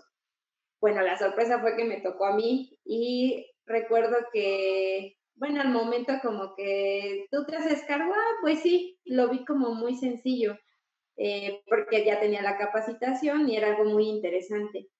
[0.80, 6.14] Bueno, la sorpresa fue que me tocó a mí y recuerdo que, bueno, al momento
[6.22, 10.58] como que tú te haces cargo, ah, pues sí, lo vi como muy sencillo,
[11.18, 14.93] eh, porque ya tenía la capacitación y era algo muy interesante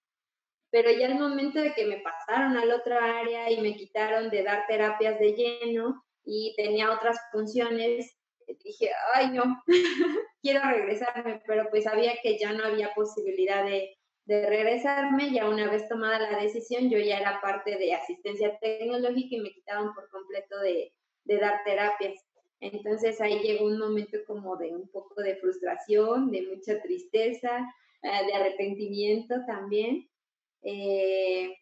[0.74, 4.28] pero ya el momento de que me pasaron a la otra área y me quitaron
[4.28, 8.18] de dar terapias de lleno y tenía otras funciones,
[8.64, 9.62] dije, ay no,
[10.42, 15.70] quiero regresarme, pero pues sabía que ya no había posibilidad de, de regresarme, ya una
[15.70, 20.10] vez tomada la decisión, yo ya era parte de asistencia tecnológica y me quitaban por
[20.10, 22.20] completo de, de dar terapias.
[22.58, 27.64] Entonces ahí llegó un momento como de un poco de frustración, de mucha tristeza,
[28.02, 30.08] eh, de arrepentimiento también,
[30.64, 31.54] eh,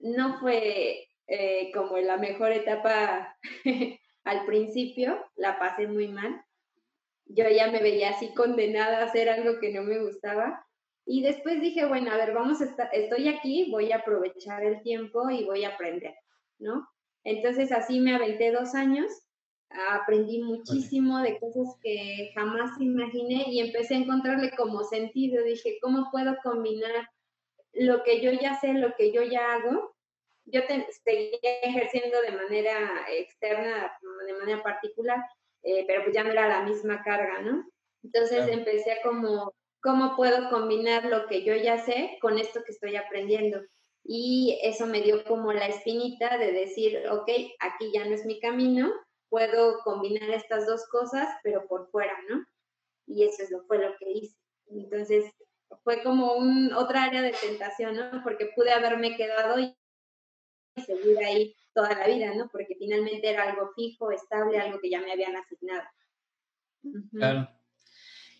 [0.00, 3.36] no fue eh, como la mejor etapa
[4.24, 6.42] al principio, la pasé muy mal.
[7.26, 10.64] Yo ya me veía así condenada a hacer algo que no me gustaba.
[11.04, 14.82] Y después dije, bueno, a ver, vamos a estar, estoy aquí, voy a aprovechar el
[14.82, 16.14] tiempo y voy a aprender,
[16.58, 16.86] ¿no?
[17.22, 19.06] Entonces así me aventé dos años,
[19.90, 25.44] aprendí muchísimo de cosas que jamás imaginé y empecé a encontrarle como sentido.
[25.44, 27.08] Dije, ¿cómo puedo combinar
[27.76, 29.94] lo que yo ya sé, lo que yo ya hago,
[30.46, 30.60] yo
[31.04, 33.92] seguía ejerciendo de manera externa,
[34.26, 35.24] de manera particular,
[35.62, 37.68] eh, pero pues ya no era la misma carga, ¿no?
[38.02, 42.72] Entonces empecé a como, ¿cómo puedo combinar lo que yo ya sé con esto que
[42.72, 43.60] estoy aprendiendo?
[44.04, 48.38] Y eso me dio como la espinita de decir, ok, aquí ya no es mi
[48.38, 48.92] camino,
[49.28, 52.44] puedo combinar estas dos cosas, pero por fuera, ¿no?
[53.08, 54.36] Y eso es lo, fue lo que hice.
[54.68, 55.32] Entonces,
[55.82, 58.22] fue como un, otra área de tentación, ¿no?
[58.22, 59.76] Porque pude haberme quedado y
[60.84, 62.48] seguir ahí toda la vida, ¿no?
[62.50, 65.84] Porque finalmente era algo fijo, estable, algo que ya me habían asignado.
[67.12, 67.48] Claro.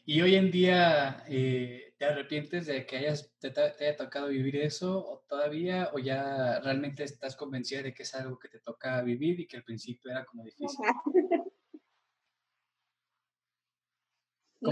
[0.05, 5.05] ¿Y hoy en día eh, te arrepientes de que hayas, te, haya tocado vivir eso
[5.05, 9.41] o todavía o ya realmente estás convencida de que es algo que te toca vivir
[9.41, 10.79] y que al principio era como difícil?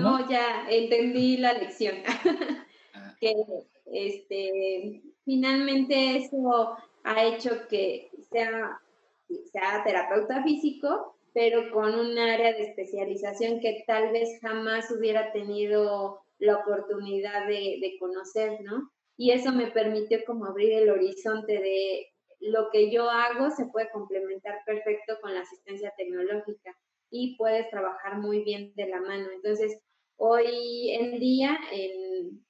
[0.01, 1.97] No, ya entendí la lección.
[2.97, 3.13] Ah.
[3.21, 3.35] que
[3.87, 8.81] este, finalmente eso ha hecho que sea,
[9.51, 16.21] sea terapeuta físico, pero con un área de especialización que tal vez jamás hubiera tenido
[16.39, 18.93] la oportunidad de, de conocer, ¿no?
[19.17, 23.91] Y eso me permitió como abrir el horizonte de lo que yo hago se puede
[23.91, 26.77] complementar perfecto con la asistencia tecnológica
[27.17, 29.29] y puedes trabajar muy bien de la mano.
[29.31, 29.81] Entonces,
[30.17, 32.45] hoy en día, en,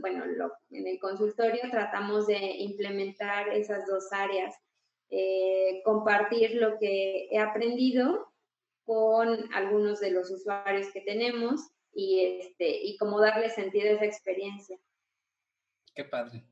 [0.00, 0.24] bueno,
[0.70, 4.54] en el consultorio tratamos de implementar esas dos áreas
[5.10, 8.32] eh, compartir lo que he aprendido
[8.84, 11.60] con algunos de los usuarios que tenemos
[11.92, 14.78] y, este, y como darle sentido a esa experiencia.
[15.94, 16.46] Qué padre,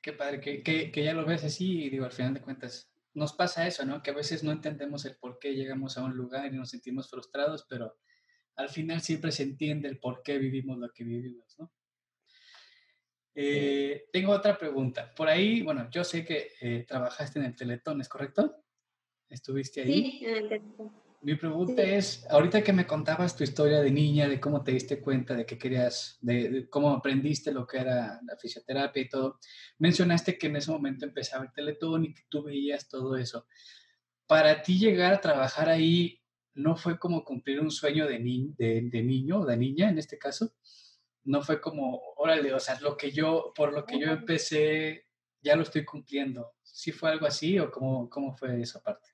[0.00, 2.93] qué padre, que, que, que ya lo ves así y digo, al final de cuentas,
[3.14, 4.02] nos pasa eso, ¿no?
[4.02, 7.08] Que a veces no entendemos el por qué llegamos a un lugar y nos sentimos
[7.08, 7.96] frustrados, pero
[8.56, 11.72] al final siempre se entiende el por qué vivimos lo que vivimos, ¿no?
[13.36, 15.12] Eh, tengo otra pregunta.
[15.14, 18.64] Por ahí, bueno, yo sé que eh, trabajaste en el Teletón, ¿es correcto?
[19.28, 19.92] ¿Estuviste ahí?
[19.92, 21.03] Sí, en el Teletón.
[21.24, 25.00] Mi pregunta es, ahorita que me contabas tu historia de niña, de cómo te diste
[25.00, 29.38] cuenta de que querías, de, cómo aprendiste lo que era la fisioterapia y todo,
[29.78, 33.46] mencionaste que en ese momento empezaba el Teletón y que tú veías todo eso.
[34.26, 36.20] Para ti llegar a trabajar ahí,
[36.52, 38.18] ¿no fue como cumplir un sueño de,
[38.58, 40.52] de, de niño o de niña en este caso?
[41.24, 45.06] No fue como, órale, o sea, lo que yo, por lo que yo empecé,
[45.40, 46.52] ya lo estoy cumpliendo.
[46.62, 49.13] ¿Sí fue algo así o cómo, cómo fue esa parte?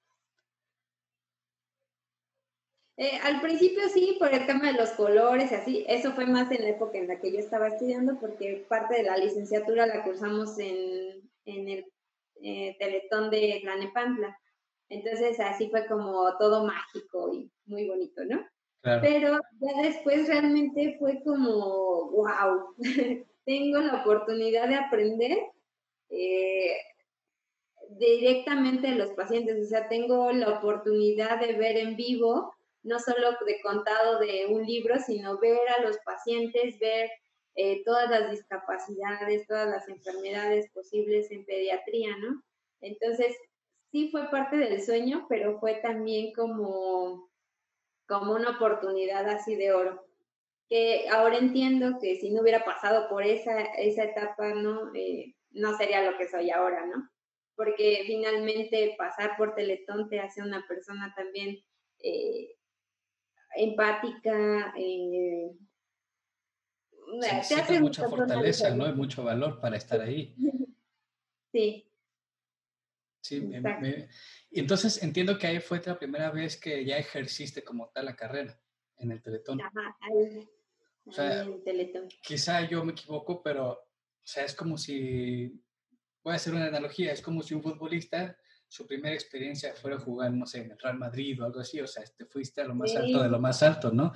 [3.01, 6.51] Eh, al principio sí, por el tema de los colores y así, eso fue más
[6.51, 10.05] en la época en la que yo estaba estudiando, porque parte de la licenciatura la
[10.05, 11.87] cursamos en, en el
[12.43, 14.39] eh, Teletón de Tlanepantla.
[14.91, 18.47] Entonces así fue como todo mágico y muy bonito, ¿no?
[18.83, 22.75] Pero ya después realmente fue como, wow,
[23.47, 25.39] tengo la oportunidad de aprender
[26.11, 26.77] eh,
[27.93, 33.33] directamente de los pacientes, o sea, tengo la oportunidad de ver en vivo no solo
[33.45, 37.11] de contado de un libro, sino ver a los pacientes, ver
[37.57, 42.43] eh, todas las discapacidades, todas las enfermedades posibles en pediatría, ¿no?
[42.81, 43.37] Entonces,
[43.91, 47.29] sí fue parte del sueño, pero fue también como,
[48.07, 50.07] como una oportunidad así de oro.
[50.69, 54.95] Que ahora entiendo que si no hubiera pasado por esa, esa etapa, ¿no?
[54.95, 57.11] Eh, no sería lo que soy ahora, ¿no?
[57.57, 61.59] Porque finalmente pasar por Teletón te hace una persona también
[61.99, 62.55] eh,
[63.57, 64.73] empática.
[64.77, 65.51] Eh,
[67.43, 68.89] sí, te hace mucha fortaleza, ¿no?
[68.89, 70.35] Y mucho valor para estar ahí.
[71.53, 71.85] Sí.
[73.23, 73.51] Sí,
[74.51, 78.15] y entonces entiendo que ahí fue la primera vez que ya ejerciste como tal la
[78.15, 78.59] carrera
[78.97, 79.61] en el Teletón.
[79.61, 80.49] Ajá, ahí,
[81.05, 82.09] o sea, en el Teletón.
[82.23, 83.89] Quizá yo me equivoco, pero, o
[84.23, 85.61] sea, es como si,
[86.23, 88.39] voy a hacer una analogía, es como si un futbolista
[88.71, 91.89] su primera experiencia fuera jugar, no sé, en el Real Madrid o algo así, o
[91.89, 94.13] sea, te fuiste a lo más alto de lo más alto, ¿no?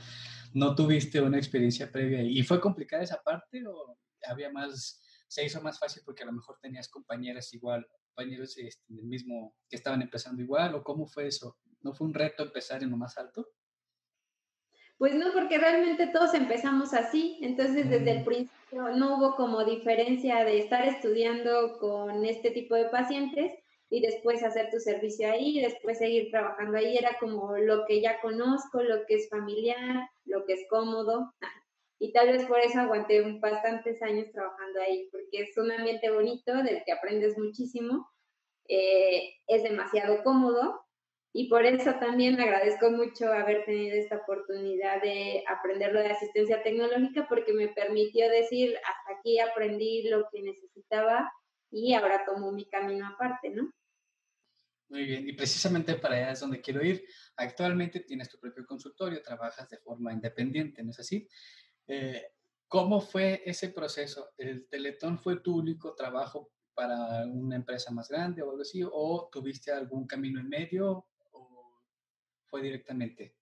[0.52, 2.22] No tuviste una experiencia previa.
[2.22, 6.32] ¿Y fue complicada esa parte o había más, se hizo más fácil porque a lo
[6.32, 11.58] mejor tenías compañeras igual, compañeros este, mismo, que estaban empezando igual, o cómo fue eso?
[11.80, 13.48] ¿No fue un reto empezar en lo más alto?
[14.98, 18.24] Pues no, porque realmente todos empezamos así, entonces desde el mm.
[18.24, 23.52] principio no hubo como diferencia de estar estudiando con este tipo de pacientes
[23.90, 28.00] y después hacer tu servicio ahí, y después seguir trabajando ahí, era como lo que
[28.00, 31.32] ya conozco, lo que es familiar, lo que es cómodo.
[31.98, 36.52] Y tal vez por eso aguanté bastantes años trabajando ahí, porque es un ambiente bonito
[36.62, 38.08] del que aprendes muchísimo,
[38.68, 40.84] eh, es demasiado cómodo
[41.36, 46.62] y por eso también agradezco mucho haber tenido esta oportunidad de aprender lo de asistencia
[46.62, 51.30] tecnológica porque me permitió decir, hasta aquí aprendí lo que necesitaba
[51.74, 53.72] y ahora tomo mi camino aparte, ¿no?
[54.88, 57.04] Muy bien, y precisamente para allá es donde quiero ir.
[57.36, 61.28] Actualmente tienes tu propio consultorio, trabajas de forma independiente, ¿no es así?
[61.88, 62.22] Eh,
[62.68, 64.30] ¿Cómo fue ese proceso?
[64.38, 68.82] ¿El Teletón fue tu único trabajo para una empresa más grande o algo así?
[68.84, 71.80] ¿O tuviste algún camino en medio o
[72.46, 73.34] fue directamente?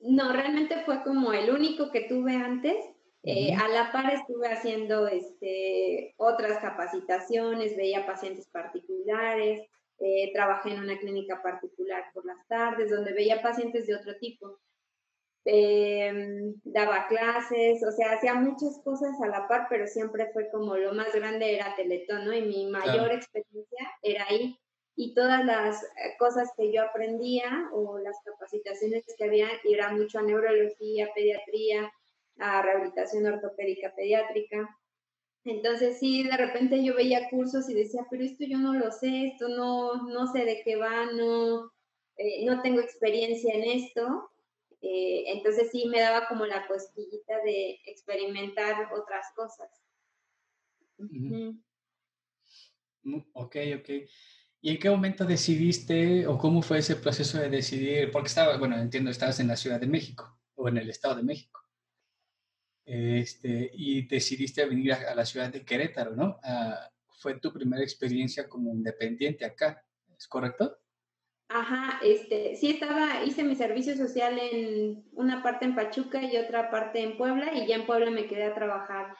[0.00, 2.76] No, realmente fue como el único que tuve antes
[3.26, 9.66] eh, a la par estuve haciendo este, otras capacitaciones, veía pacientes particulares,
[9.98, 14.58] eh, trabajé en una clínica particular por las tardes, donde veía pacientes de otro tipo.
[15.46, 20.76] Em, daba clases, o sea, hacía muchas cosas a la par, pero siempre fue como
[20.76, 22.32] lo más grande era Teletón, ¿no?
[22.34, 24.58] Y mi mayor experiencia era ahí.
[24.96, 30.18] Y todas las eh, cosas que yo aprendía o las capacitaciones que había, era mucho
[30.18, 31.90] a neurología, pediatría,
[32.38, 34.68] a rehabilitación ortopédica pediátrica.
[35.44, 39.26] Entonces sí, de repente yo veía cursos y decía, pero esto yo no lo sé,
[39.26, 41.70] esto no, no sé de qué va, no,
[42.16, 44.30] eh, no tengo experiencia en esto.
[44.80, 49.68] Eh, entonces sí me daba como la cosquillita de experimentar otras cosas.
[50.98, 51.58] Mm,
[53.34, 53.88] ok, ok.
[54.60, 58.10] ¿Y en qué momento decidiste o cómo fue ese proceso de decidir?
[58.10, 61.22] Porque estaba, bueno, entiendo, estabas en la Ciudad de México o en el Estado de
[61.22, 61.63] México
[62.84, 66.38] este, y decidiste venir a, la ciudad de Querétaro, ¿no?
[66.42, 69.82] Ah, fue tu primera experiencia como independiente acá.
[70.16, 70.78] ¿es correcto?
[71.48, 76.70] Ajá, este, sí estaba, hice mi servicio social en una parte en Pachuca y otra
[76.70, 79.14] parte en Puebla y ya en Puebla me quedé a trabajar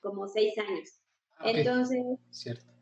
[0.00, 1.00] como seis años.
[1.38, 2.72] Ah, entonces, cierto.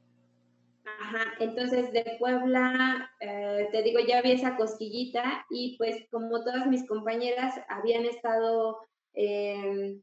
[0.84, 6.66] Ajá, entonces de Puebla, eh, te digo, ya había esa cosquillita y pues como todas
[6.66, 8.78] mis compañeras habían estado,
[9.14, 10.02] em,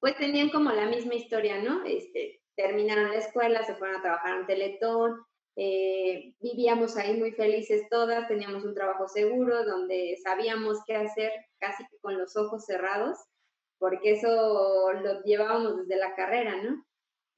[0.00, 1.84] pues tenían como la misma historia, ¿no?
[1.84, 5.20] Este, terminaron la escuela, se fueron a trabajar en Teletón,
[5.56, 11.84] eh, vivíamos ahí muy felices todas, teníamos un trabajo seguro donde sabíamos qué hacer casi
[12.00, 13.18] con los ojos cerrados,
[13.78, 16.84] porque eso lo llevábamos desde la carrera, ¿no?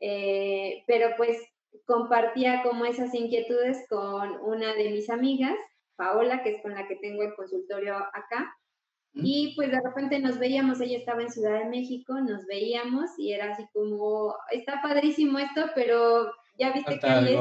[0.00, 1.38] Eh, pero pues
[1.86, 5.56] compartía como esas inquietudes con una de mis amigas,
[5.96, 8.54] Paola, que es con la que tengo el consultorio acá.
[9.12, 13.32] Y pues de repente nos veíamos, ella estaba en Ciudad de México, nos veíamos y
[13.32, 17.36] era así como, está padrísimo esto, pero ya viste que hay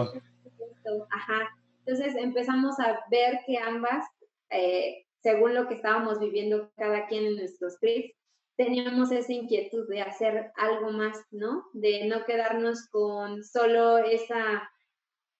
[1.12, 1.48] Ajá.
[1.86, 4.06] Entonces empezamos a ver que ambas,
[4.50, 8.16] eh, según lo que estábamos viviendo cada quien en nuestros trips,
[8.58, 11.66] teníamos esa inquietud de hacer algo más, ¿no?
[11.74, 14.70] De no quedarnos con solo esa,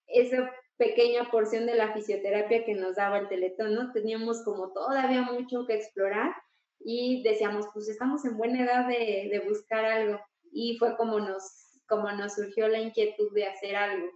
[0.08, 3.92] esa pequeña porción de la fisioterapia que nos daba el teletón, ¿no?
[3.92, 6.34] Teníamos como todavía mucho que explorar
[6.80, 10.20] y decíamos, pues estamos en buena edad de, de buscar algo.
[10.52, 14.10] Y fue como nos, como nos surgió la inquietud de hacer algo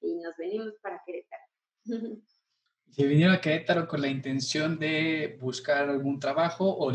[0.00, 1.42] y nos venimos para Querétaro.
[2.90, 6.92] ¿Se vinieron a Querétaro con la intención de buscar algún trabajo o,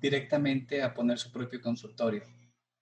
[0.00, 2.22] directamente a poner su propio consultorio?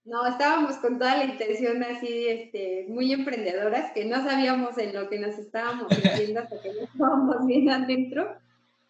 [0.06, 5.08] No, estábamos con toda la intención así, este, muy emprendedoras, que no sabíamos en lo
[5.08, 8.38] que nos estábamos metiendo hasta que no estábamos bien adentro.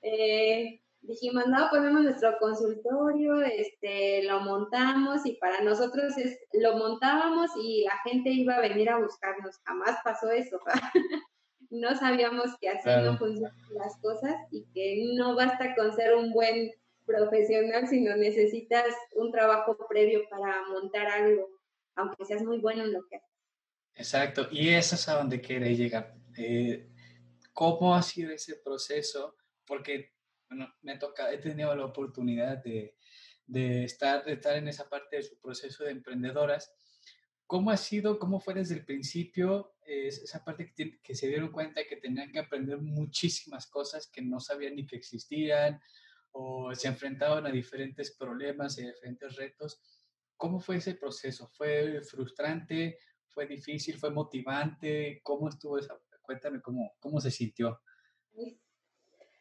[0.02, 7.50] Eh, dijimos, no, ponemos nuestro consultorio, este, lo montamos y para nosotros es, lo montábamos
[7.62, 9.56] y la gente iba a venir a buscarnos.
[9.64, 10.60] Jamás pasó eso.
[11.70, 16.30] no sabíamos que así no funcionan las cosas y que no basta con ser un
[16.32, 16.72] buen
[17.06, 21.48] profesional, sino necesitas un trabajo previo para montar algo,
[21.94, 23.30] aunque seas muy bueno en lo que haces.
[23.94, 26.14] Exacto, y eso es a donde quiere llegar.
[26.36, 26.90] Eh,
[27.52, 29.36] ¿Cómo ha sido ese proceso?
[29.64, 30.16] Porque
[30.48, 32.96] bueno, me toca, he tenido la oportunidad de,
[33.46, 36.72] de, estar, de estar en esa parte de su proceso de emprendedoras.
[37.46, 41.86] ¿Cómo ha sido, cómo fue desde el principio esa parte que, que, se dieron cuenta
[41.88, 45.80] que tenían que aprender muchísimas cosas que no sabían ni que existían
[46.38, 49.80] o se enfrentaban a diferentes problemas y diferentes retos?
[50.36, 51.48] ¿Cómo fue ese proceso?
[51.48, 52.98] ¿Fue frustrante?
[53.28, 53.98] ¿Fue difícil?
[53.98, 55.20] ¿Fue motivante?
[55.22, 55.98] ¿Cómo estuvo esa?
[56.22, 57.80] Cuéntame cómo, cómo se sintió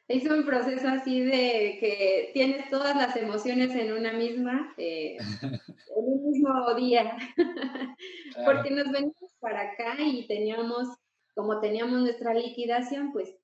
[0.07, 6.03] es un proceso así de que tienes todas las emociones en una misma, eh, en
[6.05, 7.17] un mismo día,
[8.45, 10.89] porque nos venimos para acá y teníamos,
[11.33, 13.35] como teníamos nuestra liquidación, pues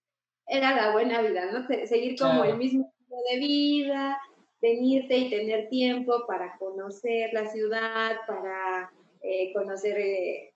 [0.46, 1.66] era la buena vida, ¿no?
[1.88, 2.94] Seguir como el mismo
[3.30, 4.18] de vida,
[4.62, 10.54] venirte y tener tiempo para conocer la ciudad, para eh, conocer eh,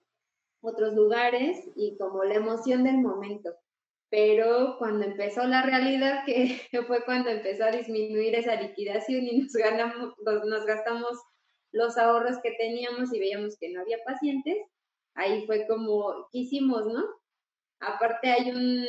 [0.61, 3.55] otros lugares y como la emoción del momento
[4.15, 9.51] pero cuando empezó la realidad, que fue cuando empezó a disminuir esa liquidación y nos,
[9.53, 10.13] ganamos,
[10.45, 11.19] nos gastamos
[11.73, 14.55] los ahorros que teníamos y veíamos que no había pacientes,
[15.15, 17.03] ahí fue como, ¿qué hicimos, no?
[17.81, 18.85] Aparte hay un,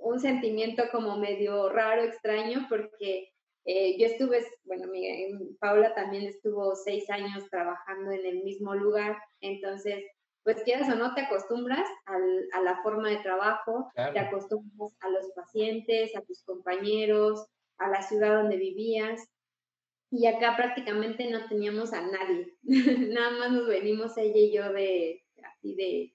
[0.00, 3.30] un sentimiento como medio raro, extraño, porque
[3.64, 5.28] eh, yo estuve, bueno, mi,
[5.60, 10.04] Paula también estuvo seis años trabajando en el mismo lugar, entonces
[10.42, 15.30] pues quieras o no, te acostumbras a la forma de trabajo, te acostumbras a los
[15.34, 19.20] pacientes, a tus compañeros, a la ciudad donde vivías.
[20.10, 22.56] Y acá prácticamente no teníamos a nadie.
[22.62, 26.14] Nada más nos venimos ella y yo de, así de,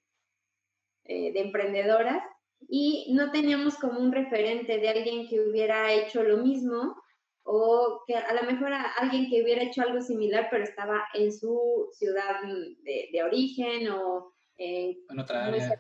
[1.06, 2.24] eh, de emprendedoras.
[2.68, 6.96] Y no teníamos como un referente de alguien que hubiera hecho lo mismo
[7.44, 11.32] o que a lo mejor a alguien que hubiera hecho algo similar, pero estaba en
[11.32, 15.80] su ciudad de, origen o en, otra área.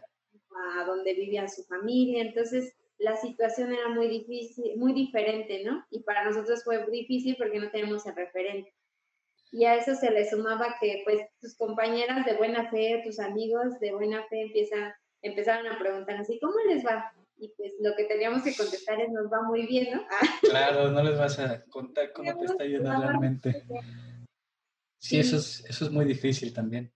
[0.77, 2.21] a donde vivía su familia.
[2.21, 5.85] Entonces, la situación era muy difícil, muy diferente, ¿no?
[5.89, 8.73] Y para nosotros fue difícil porque no teníamos el referente.
[9.51, 13.79] Y a eso se le sumaba que, pues, tus compañeras de buena fe, tus amigos
[13.79, 14.93] de buena fe empiezan,
[15.27, 17.11] empezaron a preguntar así, ¿cómo les va?
[17.37, 20.05] y pues lo que teníamos que contestar es nos va muy bien, ¿no?
[20.41, 23.63] Claro, no les vas a contar cómo te está yendo realmente.
[24.99, 26.91] Sí, Eso, es, eso es muy difícil también.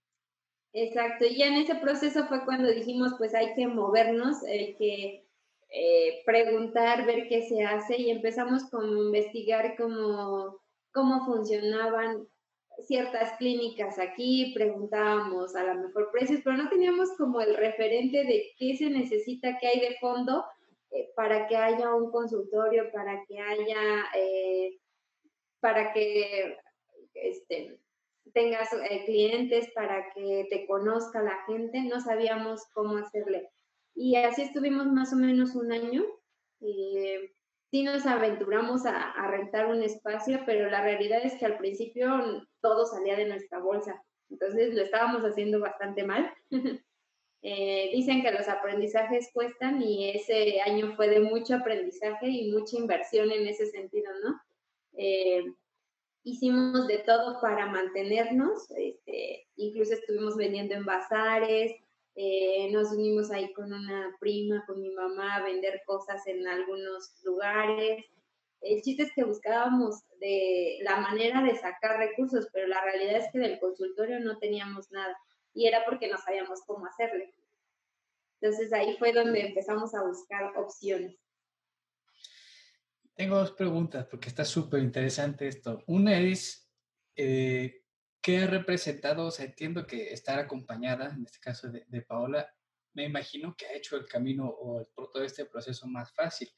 [0.74, 5.28] Exacto, y ya en ese proceso fue cuando dijimos, pues hay que movernos, hay que
[5.70, 10.60] eh, preguntar, ver qué se hace y empezamos con investigar cómo,
[10.92, 12.28] cómo funcionaban
[12.84, 18.52] ciertas clínicas aquí, preguntábamos a lo mejor precios, pero no teníamos como el referente de
[18.58, 20.46] qué se necesita, qué hay de fondo
[20.92, 24.80] eh, para que haya un consultorio, para que haya, eh,
[25.60, 26.58] para que
[27.14, 27.80] este,
[28.34, 33.50] tengas eh, clientes, para que te conozca la gente, no sabíamos cómo hacerle.
[33.96, 36.06] Y así estuvimos más o menos un año.
[37.72, 42.86] Sí nos aventuramos a, rentar un espacio, pero la realidad es que al principio todo
[42.86, 44.04] salía de nuestra bolsa.
[44.30, 46.32] Entonces lo estábamos haciendo bastante mal.
[47.42, 52.76] Eh, dicen que los aprendizajes cuestan y ese año fue de mucho aprendizaje y mucha
[52.76, 54.42] inversión en ese sentido, ¿no?
[54.98, 55.46] Eh,
[56.24, 61.72] hicimos de todo para mantenernos, este, incluso estuvimos vendiendo en bazares,
[62.22, 67.14] eh, nos unimos ahí con una prima, con mi mamá, a vender cosas en algunos
[67.24, 68.04] lugares.
[68.60, 73.32] El chiste es que buscábamos de la manera de sacar recursos, pero la realidad es
[73.32, 75.18] que del consultorio no teníamos nada
[75.54, 77.34] y era porque no sabíamos cómo hacerle.
[78.42, 81.18] Entonces ahí fue donde empezamos a buscar opciones.
[83.16, 85.86] Tengo dos preguntas porque está súper interesante esto.
[85.88, 86.70] Una es,
[87.16, 87.79] eh,
[88.22, 89.28] ¿qué ha representado?
[89.28, 92.54] O sea, entiendo que estar acompañada, en este caso de, Paola,
[92.94, 96.50] me imagino que ha hecho el camino o todo este proceso más fácil.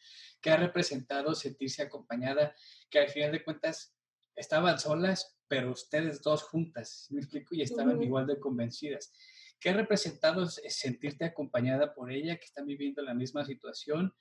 [0.41, 2.55] ¿Qué ha representado sentirse acompañada?
[2.89, 3.95] Que al final de cuentas
[4.35, 7.53] estaban solas, pero ustedes dos juntas, ¿me explico?
[7.53, 9.13] Y estaban igual de convencidas.
[9.59, 14.13] ¿Qué ha representado sentirte acompañada por ella, que están viviendo la misma situación?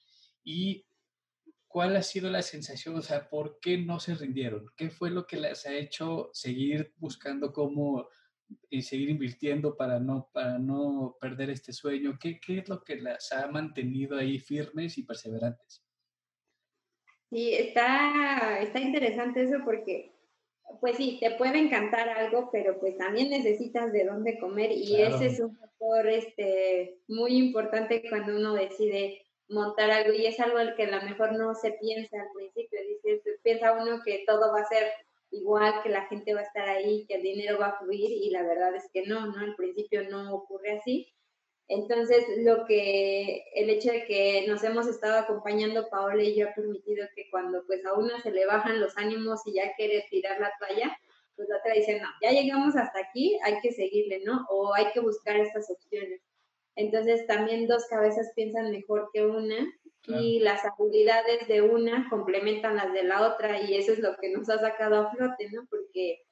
[0.44, 0.84] Y
[1.70, 2.96] ¿cuál ha sido la sensación?
[2.96, 4.66] O sea, ¿por qué no se rindieron?
[4.76, 8.08] ¿Qué fue lo que les ha hecho seguir buscando cómo
[8.68, 12.18] y seguir invirtiendo para no, para no perder este sueño?
[12.20, 15.84] ¿Qué, ¿Qué es lo que las ha mantenido ahí firmes y perseverantes?
[17.30, 20.12] Sí, está, está interesante eso porque,
[20.80, 25.26] pues sí, te puede encantar algo, pero pues también necesitas de dónde comer y ese
[25.26, 30.74] es un factor este, muy importante cuando uno decide montar algo y es algo al
[30.74, 34.60] que a lo mejor no se piensa al principio, dice, piensa uno que todo va
[34.60, 34.90] a ser
[35.30, 38.30] igual, que la gente va a estar ahí, que el dinero va a fluir y
[38.30, 39.40] la verdad es que no, ¿no?
[39.40, 41.12] Al principio no ocurre así.
[41.68, 46.54] Entonces, lo que, el hecho de que nos hemos estado acompañando, Paola y yo, ha
[46.54, 50.40] permitido que cuando pues a una se le bajan los ánimos y ya quiere tirar
[50.40, 50.96] la toalla,
[51.36, 54.46] pues la otra dice, no, ya llegamos hasta aquí, hay que seguirle, ¿no?
[54.50, 56.20] O hay que buscar estas opciones.
[56.76, 59.56] Entonces también dos cabezas piensan mejor que una
[60.06, 64.30] y las habilidades de una complementan las de la otra y eso es lo que
[64.30, 65.66] nos ha sacado a flote, ¿no?
[65.68, 66.22] Porque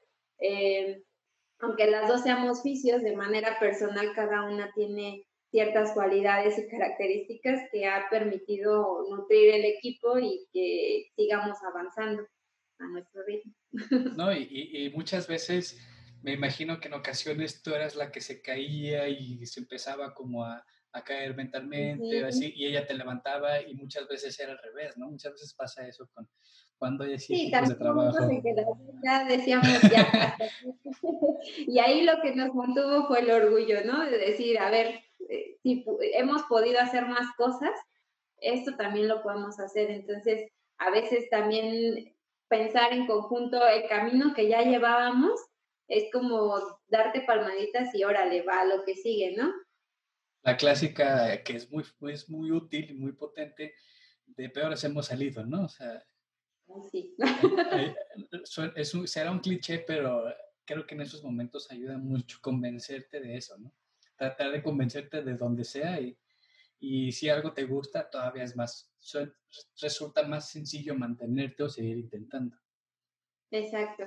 [0.40, 1.02] eh,
[1.60, 7.60] aunque las dos seamos oficios, de manera personal cada una tiene ciertas cualidades y características
[7.72, 12.26] que ha permitido nutrir el equipo y que sigamos avanzando
[12.78, 13.52] a nuestro ritmo.
[14.16, 15.78] No, y, y muchas veces
[16.22, 20.44] me imagino que en ocasiones tú eras la que se caía y se empezaba como
[20.44, 24.96] a, a caer mentalmente, así, y ella te levantaba y muchas veces era al revés,
[24.96, 25.10] ¿no?
[25.10, 26.28] Muchas veces pasa eso con
[26.78, 28.16] cuando hay sí, de trabajo.
[29.04, 30.36] ya decíamos ya.
[31.66, 34.08] y ahí lo que nos mantuvo fue el orgullo, ¿no?
[34.08, 37.72] De decir, a ver, eh, si hemos podido hacer más cosas,
[38.40, 39.90] esto también lo podemos hacer.
[39.90, 42.14] Entonces, a veces también
[42.46, 45.47] pensar en conjunto el camino que ya llevábamos
[45.88, 49.52] es como darte palmaditas y órale, va lo que sigue, ¿no?
[50.42, 53.74] La clásica que es muy, es muy útil y muy potente,
[54.26, 55.64] de peores hemos salido, ¿no?
[55.64, 56.04] O sea,
[56.90, 57.16] sí.
[58.76, 60.24] es un, será un cliché, pero
[60.64, 63.72] creo que en esos momentos ayuda mucho convencerte de eso, ¿no?
[64.16, 66.18] Tratar de convencerte de donde sea y,
[66.78, 68.92] y si algo te gusta, todavía es más,
[69.80, 72.56] resulta más sencillo mantenerte o seguir intentando.
[73.50, 74.04] Exacto,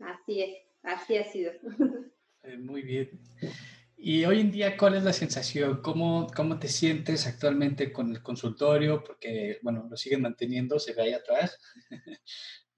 [0.00, 0.71] así es.
[0.82, 1.52] Así ha sido.
[2.44, 3.20] Eh, muy bien.
[3.96, 5.80] Y hoy en día, ¿cuál es la sensación?
[5.80, 9.04] ¿Cómo, ¿Cómo te sientes actualmente con el consultorio?
[9.04, 11.56] Porque, bueno, lo siguen manteniendo, se ve ahí atrás.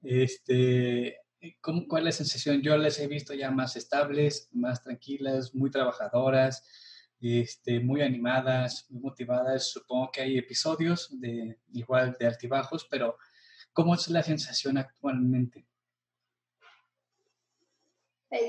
[0.02, 1.16] este,
[1.62, 2.60] ¿cómo, ¿Cuál es la sensación?
[2.60, 6.62] Yo las he visto ya más estables, más tranquilas, muy trabajadoras,
[7.20, 9.70] este, muy animadas, muy motivadas.
[9.70, 13.16] Supongo que hay episodios de igual de altibajos, pero
[13.72, 15.66] ¿cómo es la sensación actualmente?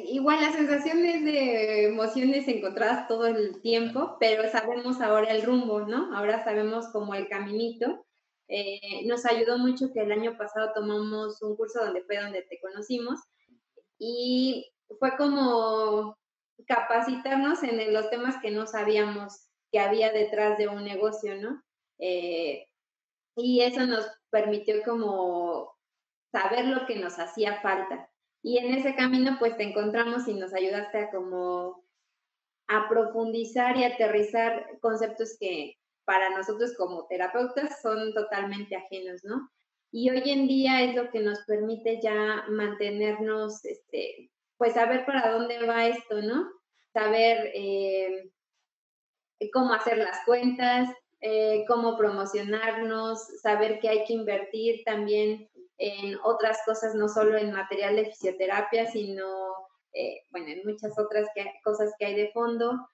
[0.06, 5.82] Igual la sensación es de emociones encontradas todo el tiempo, pero sabemos ahora el rumbo,
[5.82, 6.16] ¿no?
[6.16, 8.06] Ahora sabemos como el caminito.
[8.48, 12.60] Eh, nos ayudó mucho que el año pasado tomamos un curso donde fue donde te
[12.60, 13.20] conocimos
[14.00, 16.18] y fue como
[16.68, 21.62] capacitarnos en los temas que no sabíamos que había detrás de un negocio, ¿no?
[22.00, 22.68] Eh,
[23.36, 25.76] y eso nos permitió como
[26.32, 28.10] saber lo que nos hacía falta.
[28.46, 31.84] Y en ese camino pues te encontramos y nos ayudaste a como
[32.68, 39.50] a profundizar y aterrizar conceptos que, para nosotros como terapeutas son totalmente ajenos, ¿no?
[39.92, 45.32] Y hoy en día es lo que nos permite ya mantenernos, este, pues saber para
[45.32, 46.48] dónde va esto, ¿no?
[46.94, 48.30] Saber eh,
[49.54, 50.88] cómo hacer las cuentas,
[51.20, 57.52] eh, cómo promocionarnos, saber que hay que invertir también en otras cosas, no solo en
[57.52, 59.26] material de fisioterapia, sino,
[59.94, 61.28] eh, bueno, en muchas otras
[61.64, 62.90] cosas que hay de fondo.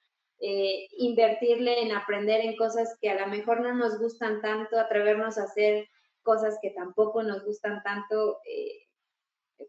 [0.98, 5.44] invertirle en aprender en cosas que a lo mejor no nos gustan tanto, atrevernos a
[5.44, 5.88] hacer
[6.24, 8.88] cosas que tampoco nos gustan tanto, eh,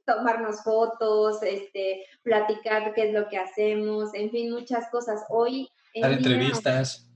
[0.05, 5.23] tomarnos fotos, este, platicar qué es lo que hacemos, en fin, muchas cosas.
[5.29, 5.69] Hoy...
[6.01, 7.11] Dar entrevistas.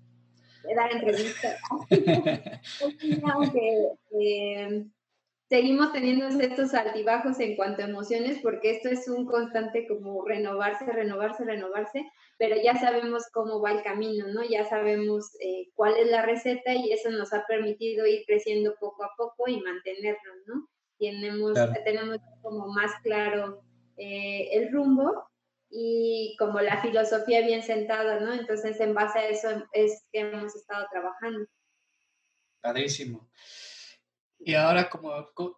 [0.74, 1.58] Dar entrevistas.
[3.32, 3.88] aunque
[4.20, 4.84] eh,
[5.48, 10.84] seguimos teniendo estos altibajos en cuanto a emociones, porque esto es un constante como renovarse,
[10.86, 12.04] renovarse, renovarse,
[12.38, 14.42] pero ya sabemos cómo va el camino, ¿no?
[14.44, 19.04] Ya sabemos eh, cuál es la receta y eso nos ha permitido ir creciendo poco
[19.04, 20.68] a poco y mantenernos, ¿no?
[20.98, 23.62] Tenemos, tenemos como más claro
[23.96, 25.28] eh, el rumbo
[25.68, 28.32] y como la filosofía bien sentada, ¿no?
[28.32, 31.46] Entonces, en base a eso es que hemos estado trabajando.
[32.60, 33.28] Padrísimo.
[34.46, 35.10] Y ahora, ¿cómo,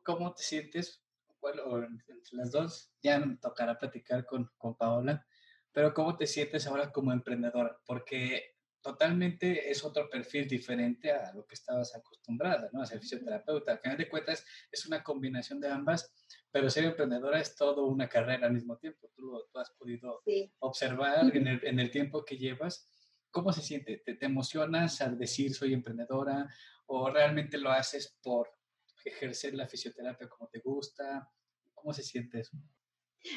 [0.03, 1.05] cómo te sientes?
[1.43, 5.27] Bueno, entre las dos, ya me tocará platicar con, con Paola,
[5.73, 7.79] pero ¿cómo te sientes ahora como emprendedora?
[7.85, 12.81] Porque totalmente es otro perfil diferente a lo que estabas acostumbrada, ¿no?
[12.81, 13.73] A ser fisioterapeuta.
[13.73, 16.11] Al final de cuentas, es una combinación de ambas,
[16.51, 19.13] pero ser emprendedora es todo una carrera al mismo tiempo.
[19.15, 20.23] Tú, tú has podido
[20.61, 22.89] observar en el, en el, tiempo que llevas.
[23.31, 23.99] ¿Cómo se siente?
[23.99, 26.49] ¿Te, ¿Te emocionas al decir soy emprendedora
[26.87, 28.58] o realmente lo haces por
[29.05, 31.31] ejercer la fisioterapia como te gusta?
[31.75, 32.57] ¿Cómo se siente eso?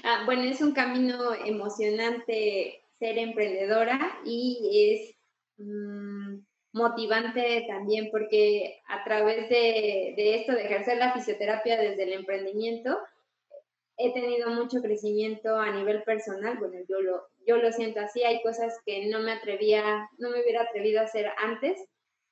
[0.04, 5.16] Ah, bueno, es un camino emocionante ser emprendedora y
[5.58, 6.40] es mm,
[6.74, 12.98] motivante también porque a través de, de, esto de ejercer la fisioterapia desde el emprendimiento,
[13.98, 16.58] he tenido mucho crecimiento a nivel personal.
[16.58, 18.24] Bueno, yo lo, yo lo siento así.
[18.24, 21.80] Hay cosas que no me atrevía, no me hubiera atrevido a hacer antes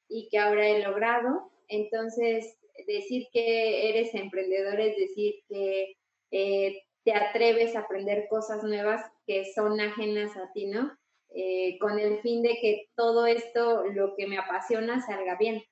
[0.08, 1.52] y que ahora he logrado.
[1.68, 2.58] Entonces,
[2.94, 5.96] decir que eres emprendedor es decir que
[6.32, 10.98] eh, te atreves a aprender cosas nuevas que son ajenas a ti, ¿no?
[11.30, 15.64] Eh, con el fin de que todo esto, lo que me apasiona, salga bien.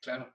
[0.00, 0.32] Claro.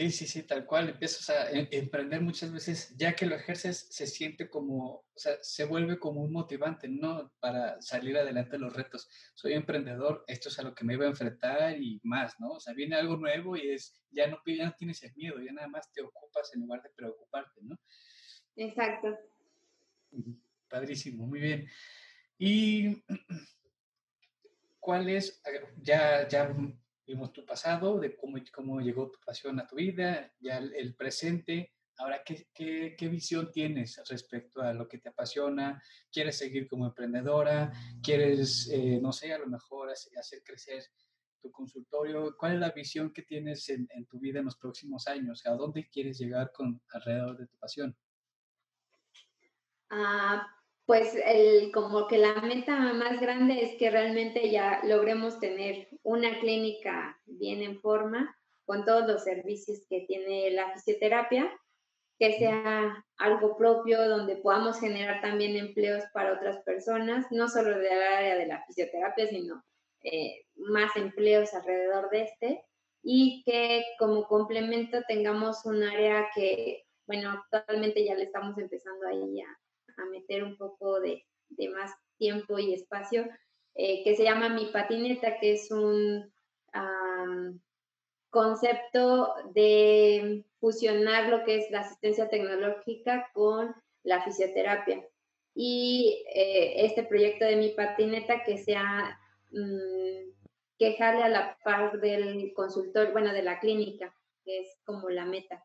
[0.00, 0.88] Sí, sí, sí, tal cual.
[0.88, 5.34] Empiezas a em, emprender muchas veces, ya que lo ejerces, se siente como, o sea,
[5.42, 7.30] se vuelve como un motivante, ¿no?
[7.38, 9.10] Para salir adelante de los retos.
[9.34, 12.52] Soy emprendedor, esto es a lo que me iba a enfrentar y más, ¿no?
[12.52, 15.52] O sea, viene algo nuevo y es, ya no, ya no tienes el miedo, ya
[15.52, 17.78] nada más te ocupas en lugar de preocuparte, ¿no?
[18.56, 19.18] Exacto.
[20.66, 21.68] Padrísimo, muy bien.
[22.38, 23.04] ¿Y
[24.80, 25.42] cuál es,
[25.82, 26.56] ya, ya
[27.10, 31.72] vimos tu pasado, de cómo, cómo llegó tu pasión a tu vida, ya el, presente.
[31.98, 35.82] Ahora, ¿qué, ¿qué, qué, visión tienes respecto a lo que te apasiona?
[36.12, 37.72] ¿Quieres seguir como emprendedora?
[38.00, 40.84] ¿Quieres, eh, no sé, a lo mejor hacer, crecer
[41.42, 42.36] tu consultorio?
[42.38, 45.44] ¿Cuál es la visión que tienes en, en, tu vida en los próximos años?
[45.46, 47.96] ¿A dónde quieres llegar con alrededor de tu pasión?
[49.90, 50.46] Ah,
[50.86, 56.38] pues el, como que la meta más grande es que realmente ya logremos tener una
[56.40, 61.50] clínica bien en forma con todos los servicios que tiene la fisioterapia,
[62.18, 68.02] que sea algo propio donde podamos generar también empleos para otras personas, no solo del
[68.02, 69.64] área de la fisioterapia, sino
[70.02, 72.64] eh, más empleos alrededor de este
[73.02, 79.40] y que como complemento tengamos un área que, bueno, actualmente ya le estamos empezando ahí
[79.40, 81.24] a, a meter un poco de,
[81.74, 83.26] más tiempo y espacio,
[83.82, 86.30] eh, que se llama Mi Patineta, que es un
[88.28, 95.02] concepto de fusionar lo que es la asistencia tecnológica con la fisioterapia.
[95.54, 99.18] Y eh, este proyecto de Mi Patineta que sea
[100.98, 104.14] jale a la par del consultor, bueno, de la clínica,
[104.44, 105.64] que es como la meta.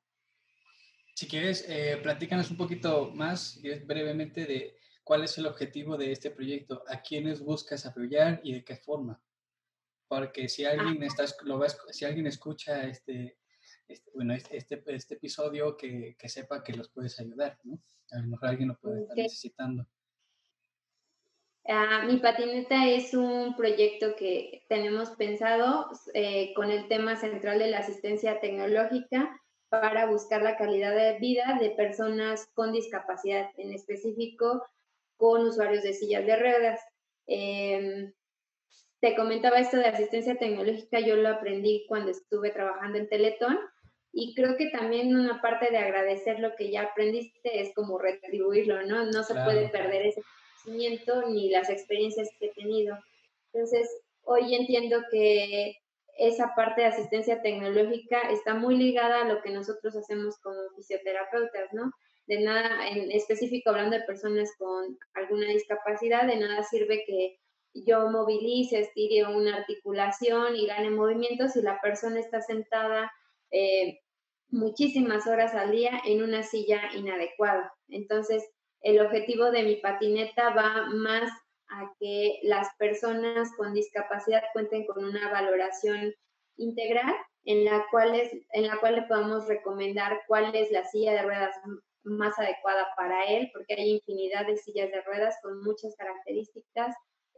[1.16, 6.32] Si quieres, eh, platícanos un poquito más, brevemente, de cuál es el objetivo de este
[6.32, 9.22] proyecto, a quiénes buscas apoyar y de qué forma.
[10.08, 13.38] Porque si alguien, está, lo si alguien escucha este,
[13.88, 17.80] este bueno, este, este, episodio, que, que, sepa que los puedes ayudar, ¿no?
[18.12, 19.88] A lo mejor alguien lo puede estar necesitando.
[21.68, 27.68] Ah, mi patineta es un proyecto que tenemos pensado eh, con el tema central de
[27.68, 29.40] la asistencia tecnológica
[29.70, 34.64] para buscar la calidad de vida de personas con discapacidad, en específico
[35.18, 36.80] con usuarios de sillas de ruedas.
[37.28, 38.14] Em,
[39.00, 43.60] te comentaba esto de asistencia tecnológica, yo lo aprendí cuando estuve trabajando en Teletón
[44.12, 48.82] y creo que también una parte de agradecer lo que ya aprendiste es como retribuirlo,
[48.84, 49.06] ¿no?
[49.06, 50.22] No se puede perder ese
[50.64, 52.98] conocimiento ni las experiencias que he tenido.
[53.52, 53.90] Entonces,
[54.24, 55.76] hoy entiendo que
[56.18, 61.74] esa parte de asistencia tecnológica está muy ligada a lo que nosotros hacemos como fisioterapeutas,
[61.74, 61.92] ¿no?
[62.28, 67.40] De nada, en específico hablando de personas con alguna discapacidad, de nada sirve que
[67.74, 73.12] yo movilice, estire una articulación y gane movimiento si la persona está sentada
[73.52, 74.00] eh,
[74.50, 77.74] muchísimas horas al día en una silla inadecuada.
[77.90, 78.44] Entonces,
[78.82, 81.30] el objetivo de mi patineta va más
[81.70, 86.14] a que las personas con discapacidad cuenten con una valoración
[86.58, 87.14] integral
[87.44, 91.24] en la cual, es, en la cual le podamos recomendar cuál es la silla de
[91.24, 91.56] ruedas
[92.06, 96.96] más adecuada para él, porque hay infinidad de sillas de ruedas con muchas características,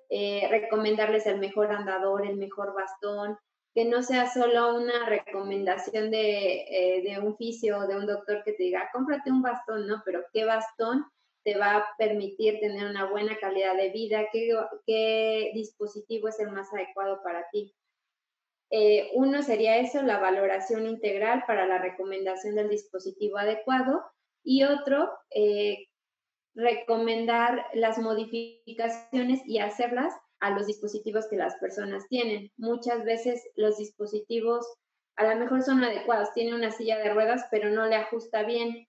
[0.10, 3.38] eh, recomendarles el mejor andador, el mejor bastón,
[3.74, 8.44] que no sea solo una recomendación de, eh, de un fisio o de un doctor
[8.44, 10.02] que te diga, cómprate un bastón, ¿no?
[10.06, 11.06] Pero ¿qué bastón
[11.44, 14.26] te va a permitir tener una buena calidad de vida?
[14.32, 14.50] ¿Qué,
[14.86, 17.74] qué dispositivo es el más adecuado para ti?
[18.70, 24.04] Eh, uno sería eso, la valoración integral para la recomendación del dispositivo adecuado
[24.50, 25.88] y otro, eh,
[26.56, 32.50] recomendar las modificaciones y hacerlas a los dispositivos que las personas tienen.
[32.56, 34.66] Muchas veces los dispositivos
[35.18, 38.88] a lo mejor son adecuados, tiene una silla de ruedas, pero no le ajusta bien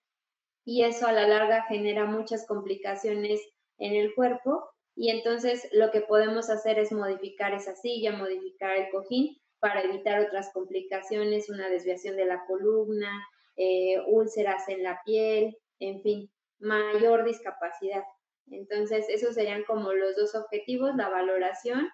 [0.63, 3.41] y eso a la larga genera muchas complicaciones
[3.79, 4.63] en el cuerpo
[4.95, 10.21] y entonces lo que podemos hacer es modificar esa silla, modificar el cojín para evitar
[10.21, 13.11] otras complicaciones, una desviación de la columna,
[13.61, 18.05] eh, úlceras en la piel, en fin, mayor discapacidad.
[18.49, 21.89] Entonces, esos serían como los dos objetivos, la valoración,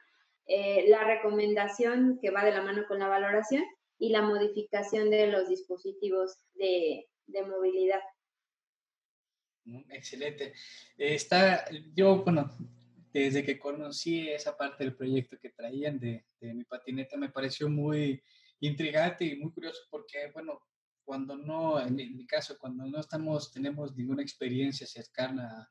[0.46, 3.64] eh, la recomendación que va de la mano con la valoración
[3.98, 7.08] y la modificación de los dispositivos de,
[7.48, 8.02] movilidad.
[9.64, 10.54] Mm, excelente.
[11.00, 12.56] Está, yo, bueno,
[13.12, 17.68] desde que conocí esa parte del proyecto que traían de, de, mi patineta, me pareció
[17.70, 18.22] muy
[18.60, 20.62] intrigante y muy curioso porque, bueno,
[21.06, 25.70] cuando no, en mi caso, cuando no estamos, tenemos ninguna experiencia cercana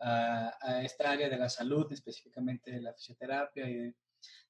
[0.00, 3.94] a, esta área de la salud, específicamente de la fisioterapia y de,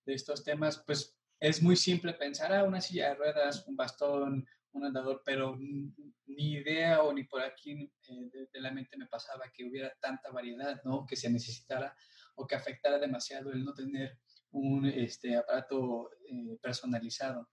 [0.07, 4.85] estos temas, pues es muy simple pensar, ah, una silla de ruedas, un bastón, un
[4.85, 9.65] andador, pero ni idea o ni por aquí eh, de, la mente me pasaba que
[9.65, 11.05] hubiera tanta variedad, ¿no?
[11.07, 11.95] Que se necesitara
[12.37, 14.19] o que afectara demasiado el no tener
[14.53, 17.51] un este, aparato eh, personalizado.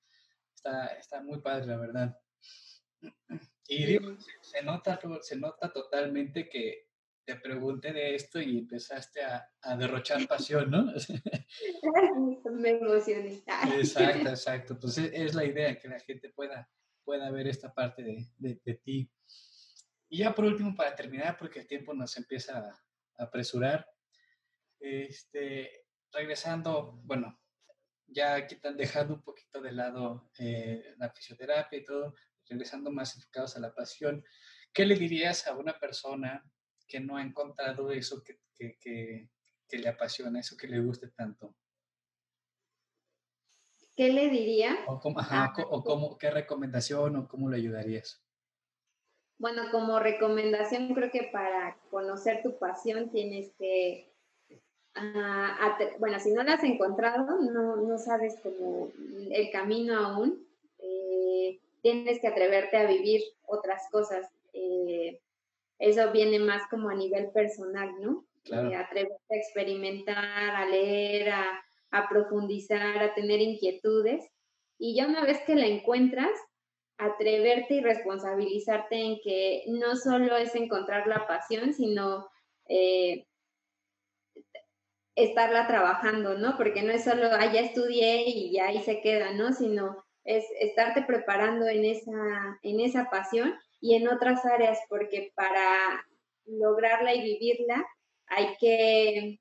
[0.56, 2.18] Está, está muy padre, la verdad.
[3.68, 4.00] Y
[4.42, 6.90] se, nota, se nota totalmente que
[7.30, 10.92] te pregunté de esto y empezaste a, a derrochar pasión, ¿no?
[12.52, 13.44] Me emocioné.
[13.78, 14.80] Exacto, exacto.
[14.80, 16.70] Pues e, es, la idea, que la gente pueda,
[17.04, 19.12] pueda ver esta parte de, de, ti.
[20.10, 23.86] Y ya por último, para terminar, porque el tiempo nos empieza a, apresurar,
[24.80, 27.40] este, regresando, bueno,
[28.08, 32.16] ya quitan, dejando un poquito de lado eh, la fisioterapia y todo,
[32.50, 34.24] regresando más enfocados a la pasión,
[34.74, 36.44] ¿qué le dirías a una persona
[36.88, 39.30] que no ha encontrado eso que, que,
[39.68, 41.56] que, le apasiona, eso que le guste tanto?
[43.96, 44.78] ¿Qué le diría?
[44.88, 48.24] O, cómo, ah, o cómo, qué recomendación o cómo le ayudarías.
[49.38, 54.12] Bueno, como recomendación creo que para conocer tu pasión tienes que,
[54.96, 58.92] ah, bueno, si no la has encontrado, no, no sabes como
[59.32, 60.49] el camino aún,
[61.82, 64.30] tienes que atreverte a vivir otras cosas.
[64.54, 65.20] Eh,
[65.80, 68.26] eso viene más como a nivel personal, ¿no?
[68.44, 68.72] Claro.
[68.72, 74.30] Eh, atreverte a experimentar, a leer, a, a profundizar, a tener inquietudes.
[74.78, 76.32] Y ya una vez que la encuentras,
[76.98, 82.28] atreverte y responsabilizarte en que no solo es encontrar la pasión, sino
[82.68, 83.26] eh,
[85.16, 86.58] estarla trabajando, ¿no?
[86.58, 89.54] Porque no es solo, ah, ya estudié y ya ahí se queda, ¿no?
[89.54, 96.06] Sino es estarte preparando en esa, en esa pasión y en otras áreas, porque para
[96.46, 97.86] lograrla y vivirla
[98.28, 99.40] hay que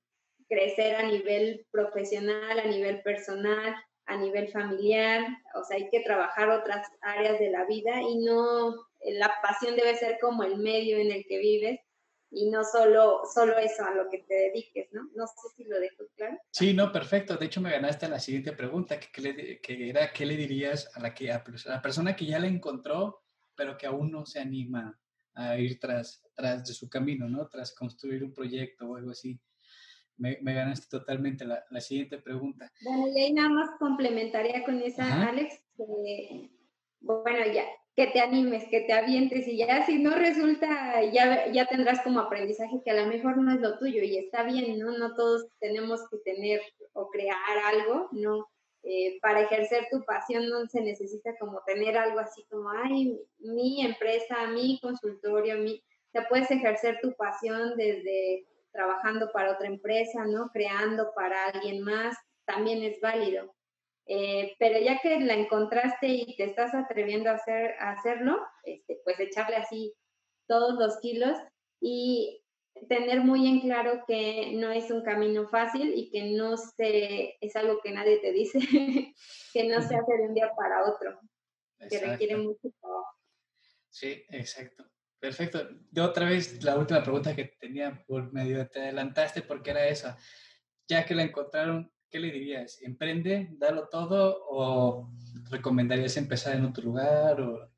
[0.49, 3.75] crecer a nivel profesional, a nivel personal,
[4.07, 8.75] a nivel familiar, o sea, hay que trabajar otras áreas de la vida y no,
[9.03, 11.81] la pasión debe ser como el medio en el que vives
[12.31, 15.09] y no solo, solo eso a lo que te dediques, ¿no?
[15.15, 16.39] No sé si lo dejo claro.
[16.51, 17.37] Sí, no, perfecto.
[17.37, 21.15] De hecho, me ganaste la siguiente pregunta, que, que era, ¿qué le dirías a la,
[21.15, 23.25] que, a la persona que ya la encontró,
[23.55, 24.99] pero que aún no se anima
[25.35, 27.49] a ir tras, tras de su camino, ¿no?
[27.49, 29.41] Tras construir un proyecto o algo así.
[30.17, 32.71] me, me ganaste totalmente la, la, siguiente pregunta.
[32.83, 35.61] Bueno, y ahí nada más complementaría con esa, Alex,
[37.01, 37.65] bueno, ya,
[37.99, 42.21] que te animes, que te avientes y ya si no resulta, ya, ya tendrás como
[42.21, 44.97] aprendizaje que a lo mejor no es lo tuyo y está bien, ¿no?
[44.97, 46.61] No todos tenemos que tener
[46.93, 47.37] o crear
[47.75, 48.47] algo, ¿no?
[48.85, 53.85] Eh, para ejercer tu pasión no se necesita como tener algo así como, ay, mi
[53.85, 55.83] empresa, mi consultorio, mi...
[56.15, 60.51] O puedes ejercer tu pasión desde trabajando para otra empresa, ¿no?
[60.53, 63.53] Creando para alguien más, también es válido.
[64.11, 68.99] Eh, pero ya que la encontraste y te estás atreviendo a, hacer, a hacerlo, este,
[69.05, 69.95] pues echarle así
[70.47, 71.37] todos los kilos
[71.79, 72.43] y
[72.89, 77.55] tener muy en claro que no es un camino fácil y que no se, es
[77.55, 78.59] algo que nadie te dice,
[79.53, 81.21] que no se hace de un día para otro,
[81.91, 83.15] que requiere mucho trabajo.
[83.91, 84.85] Sí, exacto.
[85.21, 85.69] Perfecto.
[85.91, 90.17] Yo otra vez, la última pregunta que tenía por medio, te adelantaste porque era esa.
[90.87, 92.81] Ya que la encontraron, ¿qué le dirías?
[92.83, 95.11] ¿Emprende, dalo todo o
[95.51, 97.71] recomendarías empezar en otro lugar o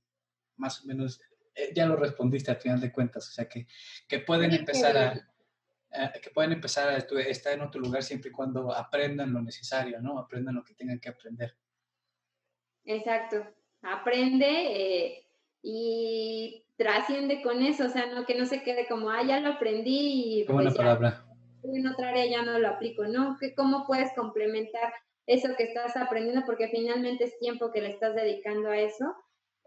[0.57, 1.21] más o menos
[1.55, 3.67] eh, ya lo respondiste al final de cuentas, o sea que,
[4.09, 8.73] que pueden empezar a, que pueden empezar a estar en otro lugar siempre y cuando
[8.73, 10.19] aprendan lo necesario, ¿no?
[10.19, 11.57] Aprendan lo que tengan que aprender.
[12.85, 13.45] Exacto,
[13.83, 15.27] aprende eh,
[15.63, 19.51] y trasciende con eso, o sea, no que no se quede como, ah, ya lo
[19.51, 21.27] aprendí y Qué buena pues palabra.
[21.63, 23.37] En otra área ya no lo aplico, ¿no?
[23.57, 24.93] Cómo puedes complementar
[25.27, 29.15] eso que estás aprendiendo porque finalmente es tiempo que le estás dedicando a eso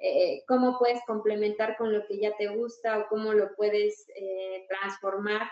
[0.06, 4.66] eh, cómo puedes complementar con lo que ya te gusta o cómo lo puedes eh,
[4.68, 5.48] transformar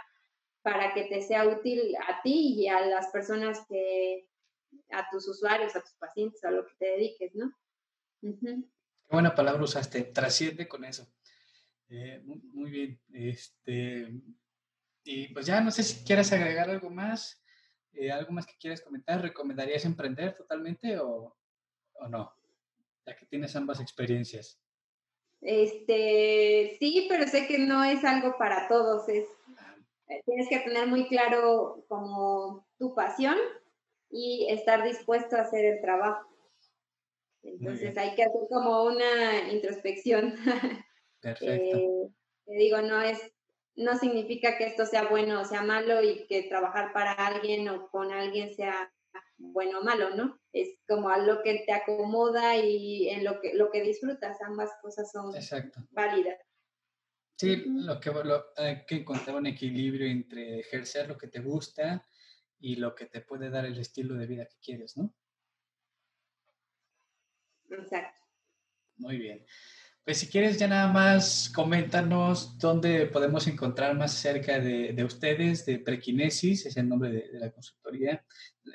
[0.61, 4.27] para que te sea útil a ti y a las personas que,
[4.91, 7.51] a tus usuarios, a tus pacientes, a lo que te dediques, ¿no?
[8.21, 11.07] Qué buena palabra usaste, trasciende con eso.
[11.87, 12.99] Eh, muy, bien.
[13.13, 14.11] Este,
[15.03, 17.43] y pues ya no sé si quieres agregar algo más,
[18.13, 19.21] algo más que quieras comentar.
[19.21, 21.35] ¿Recomendarías emprender totalmente o,
[21.93, 22.33] o no?
[23.05, 24.59] ya que tienes ambas experiencias.
[25.41, 29.07] Este, sí, pero sé que no es algo para todos.
[29.09, 29.25] Es,
[30.07, 33.37] eh, tienes que tener muy claro como tu pasión
[34.09, 36.27] y estar dispuesto a hacer el trabajo.
[37.43, 40.35] Entonces hay que hacer como una introspección.
[41.21, 41.77] Perfecto.
[41.77, 42.07] Eh,
[42.45, 43.30] te digo, no es,
[43.76, 47.89] no significa que esto sea bueno o sea malo y que trabajar para alguien o
[47.89, 48.91] con alguien sea
[49.38, 50.39] bueno o malo, ¿no?
[50.53, 54.72] Es como a lo que te acomoda y en lo que, lo que disfrutas, ambas
[54.82, 55.34] cosas son
[55.91, 56.38] válidas.
[57.38, 58.11] Sí, lo que,
[58.57, 62.05] hay que encontrar un equilibrio entre ejercer lo que te gusta
[62.59, 65.11] y lo que te puede dar el estilo de vida que quieres, ¿no?
[67.69, 68.22] Exacto.
[68.97, 69.43] Muy bien.
[70.03, 75.63] Pues si quieres ya nada más coméntanos dónde podemos encontrar más cerca de, de ustedes,
[75.65, 78.25] de Prequinesis, es el nombre de, la consultoría,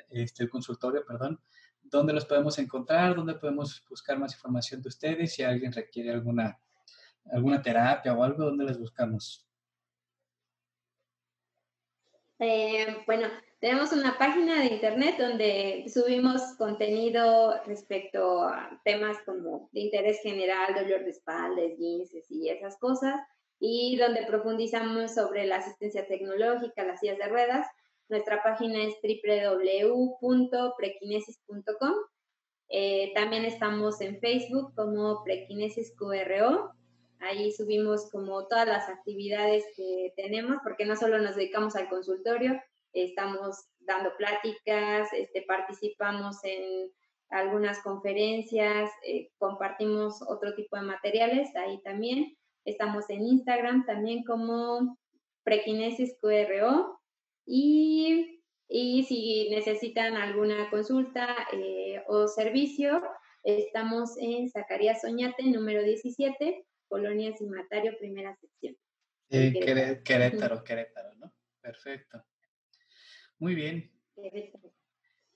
[0.09, 1.41] este, el consultorio, perdón,
[1.81, 6.57] dónde los podemos encontrar, dónde podemos buscar más información de ustedes, si alguien requiere alguna,
[7.25, 9.45] alguna terapia o algo, ¿dónde les buscamos?
[12.39, 13.27] Eh, bueno,
[13.59, 20.75] tenemos una página de internet donde subimos contenido respecto a temas como de interés general,
[20.75, 23.19] dolor de espalda, esguinces y esas cosas,
[23.59, 27.65] y donde profundizamos sobre la asistencia tecnológica, las sillas de ruedas.
[28.09, 31.95] Nuestra página es www.prekinesis.com.
[32.69, 36.73] Eh, también estamos en Facebook como Prekinesis QRO.
[37.19, 42.61] Ahí subimos como todas las actividades que tenemos, porque no solo nos dedicamos al consultorio,
[43.03, 46.89] estamos dando pláticas, este, participamos en
[47.29, 52.35] algunas conferencias, eh, compartimos otro tipo de materiales ahí también.
[52.65, 54.97] Estamos en Instagram también como
[55.43, 56.99] Prequinesis QRO
[57.45, 63.01] y, y si necesitan alguna consulta eh, o servicio,
[63.43, 68.75] estamos en Zacarías Soñate, número 17, Colonia Cimatario, primera sección.
[69.29, 71.33] Querétaro, Querétaro, ¿no?
[71.61, 72.23] Perfecto.
[73.39, 73.91] Muy bien.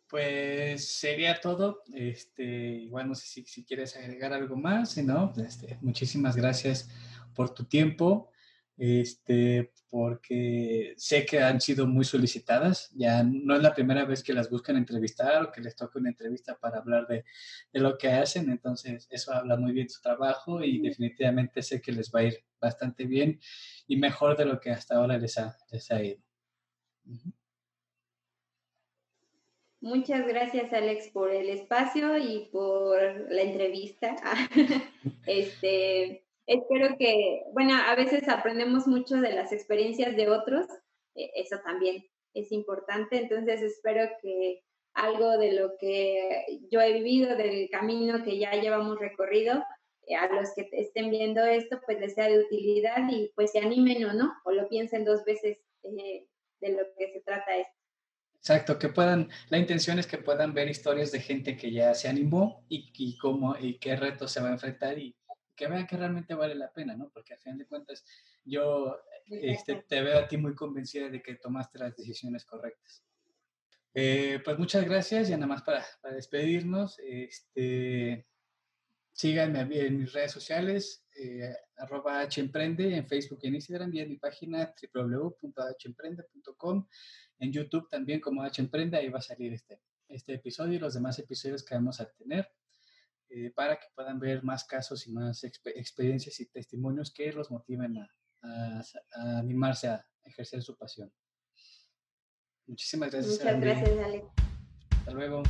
[0.08, 1.84] Pues sería todo.
[1.94, 6.90] Este, igual no sé si, si quieres agregar algo más, si no, este, muchísimas gracias
[7.34, 8.30] por tu tiempo.
[8.78, 12.90] Este, porque sé que han sido muy solicitadas.
[12.96, 16.10] Ya no es la primera vez que las buscan entrevistar o que les toca una
[16.10, 17.24] entrevista para hablar de,
[17.72, 18.50] de lo que hacen.
[18.50, 22.24] Entonces, eso habla muy bien de su trabajo y definitivamente sé que les va a
[22.24, 23.40] ir bastante bien
[23.88, 26.22] y mejor de lo que hasta ahora les ha, les ha ido.
[29.82, 33.02] Muchas gracias, Alex, por el espacio y por
[33.32, 34.16] la entrevista.
[35.26, 40.68] este, espero que, bueno, a veces aprendemos mucho de las experiencias de otros,
[41.16, 42.06] e, eso también
[42.36, 43.18] es importante.
[43.18, 44.62] Entonces espero que
[44.94, 49.64] algo de lo que yo he vivido, del camino que ya llevamos recorrido,
[50.06, 53.60] eh, a los que estén viendo esto, pues les sea de utilidad y pues se
[53.60, 56.28] animen o no, o lo piensen dos veces eh,
[56.60, 57.81] de lo que se trata esto.
[58.42, 62.08] Exacto, que puedan, la intención es que puedan ver historias de gente que ya se
[62.08, 65.16] animó y, y cómo y qué retos se va a enfrentar y
[65.56, 67.12] que vean que realmente vale la pena, ¿no?
[67.12, 68.04] Porque al final de cuentas
[68.44, 73.04] yo este, te veo a ti muy convencida de que tomaste las decisiones correctas.
[73.94, 76.98] Eh, pues muchas gracias, ya nada más para, para despedirnos.
[76.98, 78.26] Este,
[79.14, 84.10] síganme en mis redes sociales, eh, arroba hemprende en Facebook y en Instagram y en
[84.10, 86.88] mi página www.hemprende.com.
[87.42, 91.18] En YouTube también como hemprende, ahí va a salir este, este episodio y los demás
[91.18, 92.48] episodios que vamos a tener
[93.30, 97.98] eh, para que puedan ver más casos y más experiencias y testimonios que los motiven
[97.98, 98.10] a,
[98.44, 101.12] a, animarse a ejercer su pasión.
[102.68, 103.40] Muchísimas gracias.
[103.40, 104.26] Muchas gracias, Alex.
[104.92, 105.44] Hasta luego.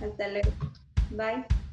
[0.00, 0.50] Hasta luego.
[1.10, 1.63] Bye.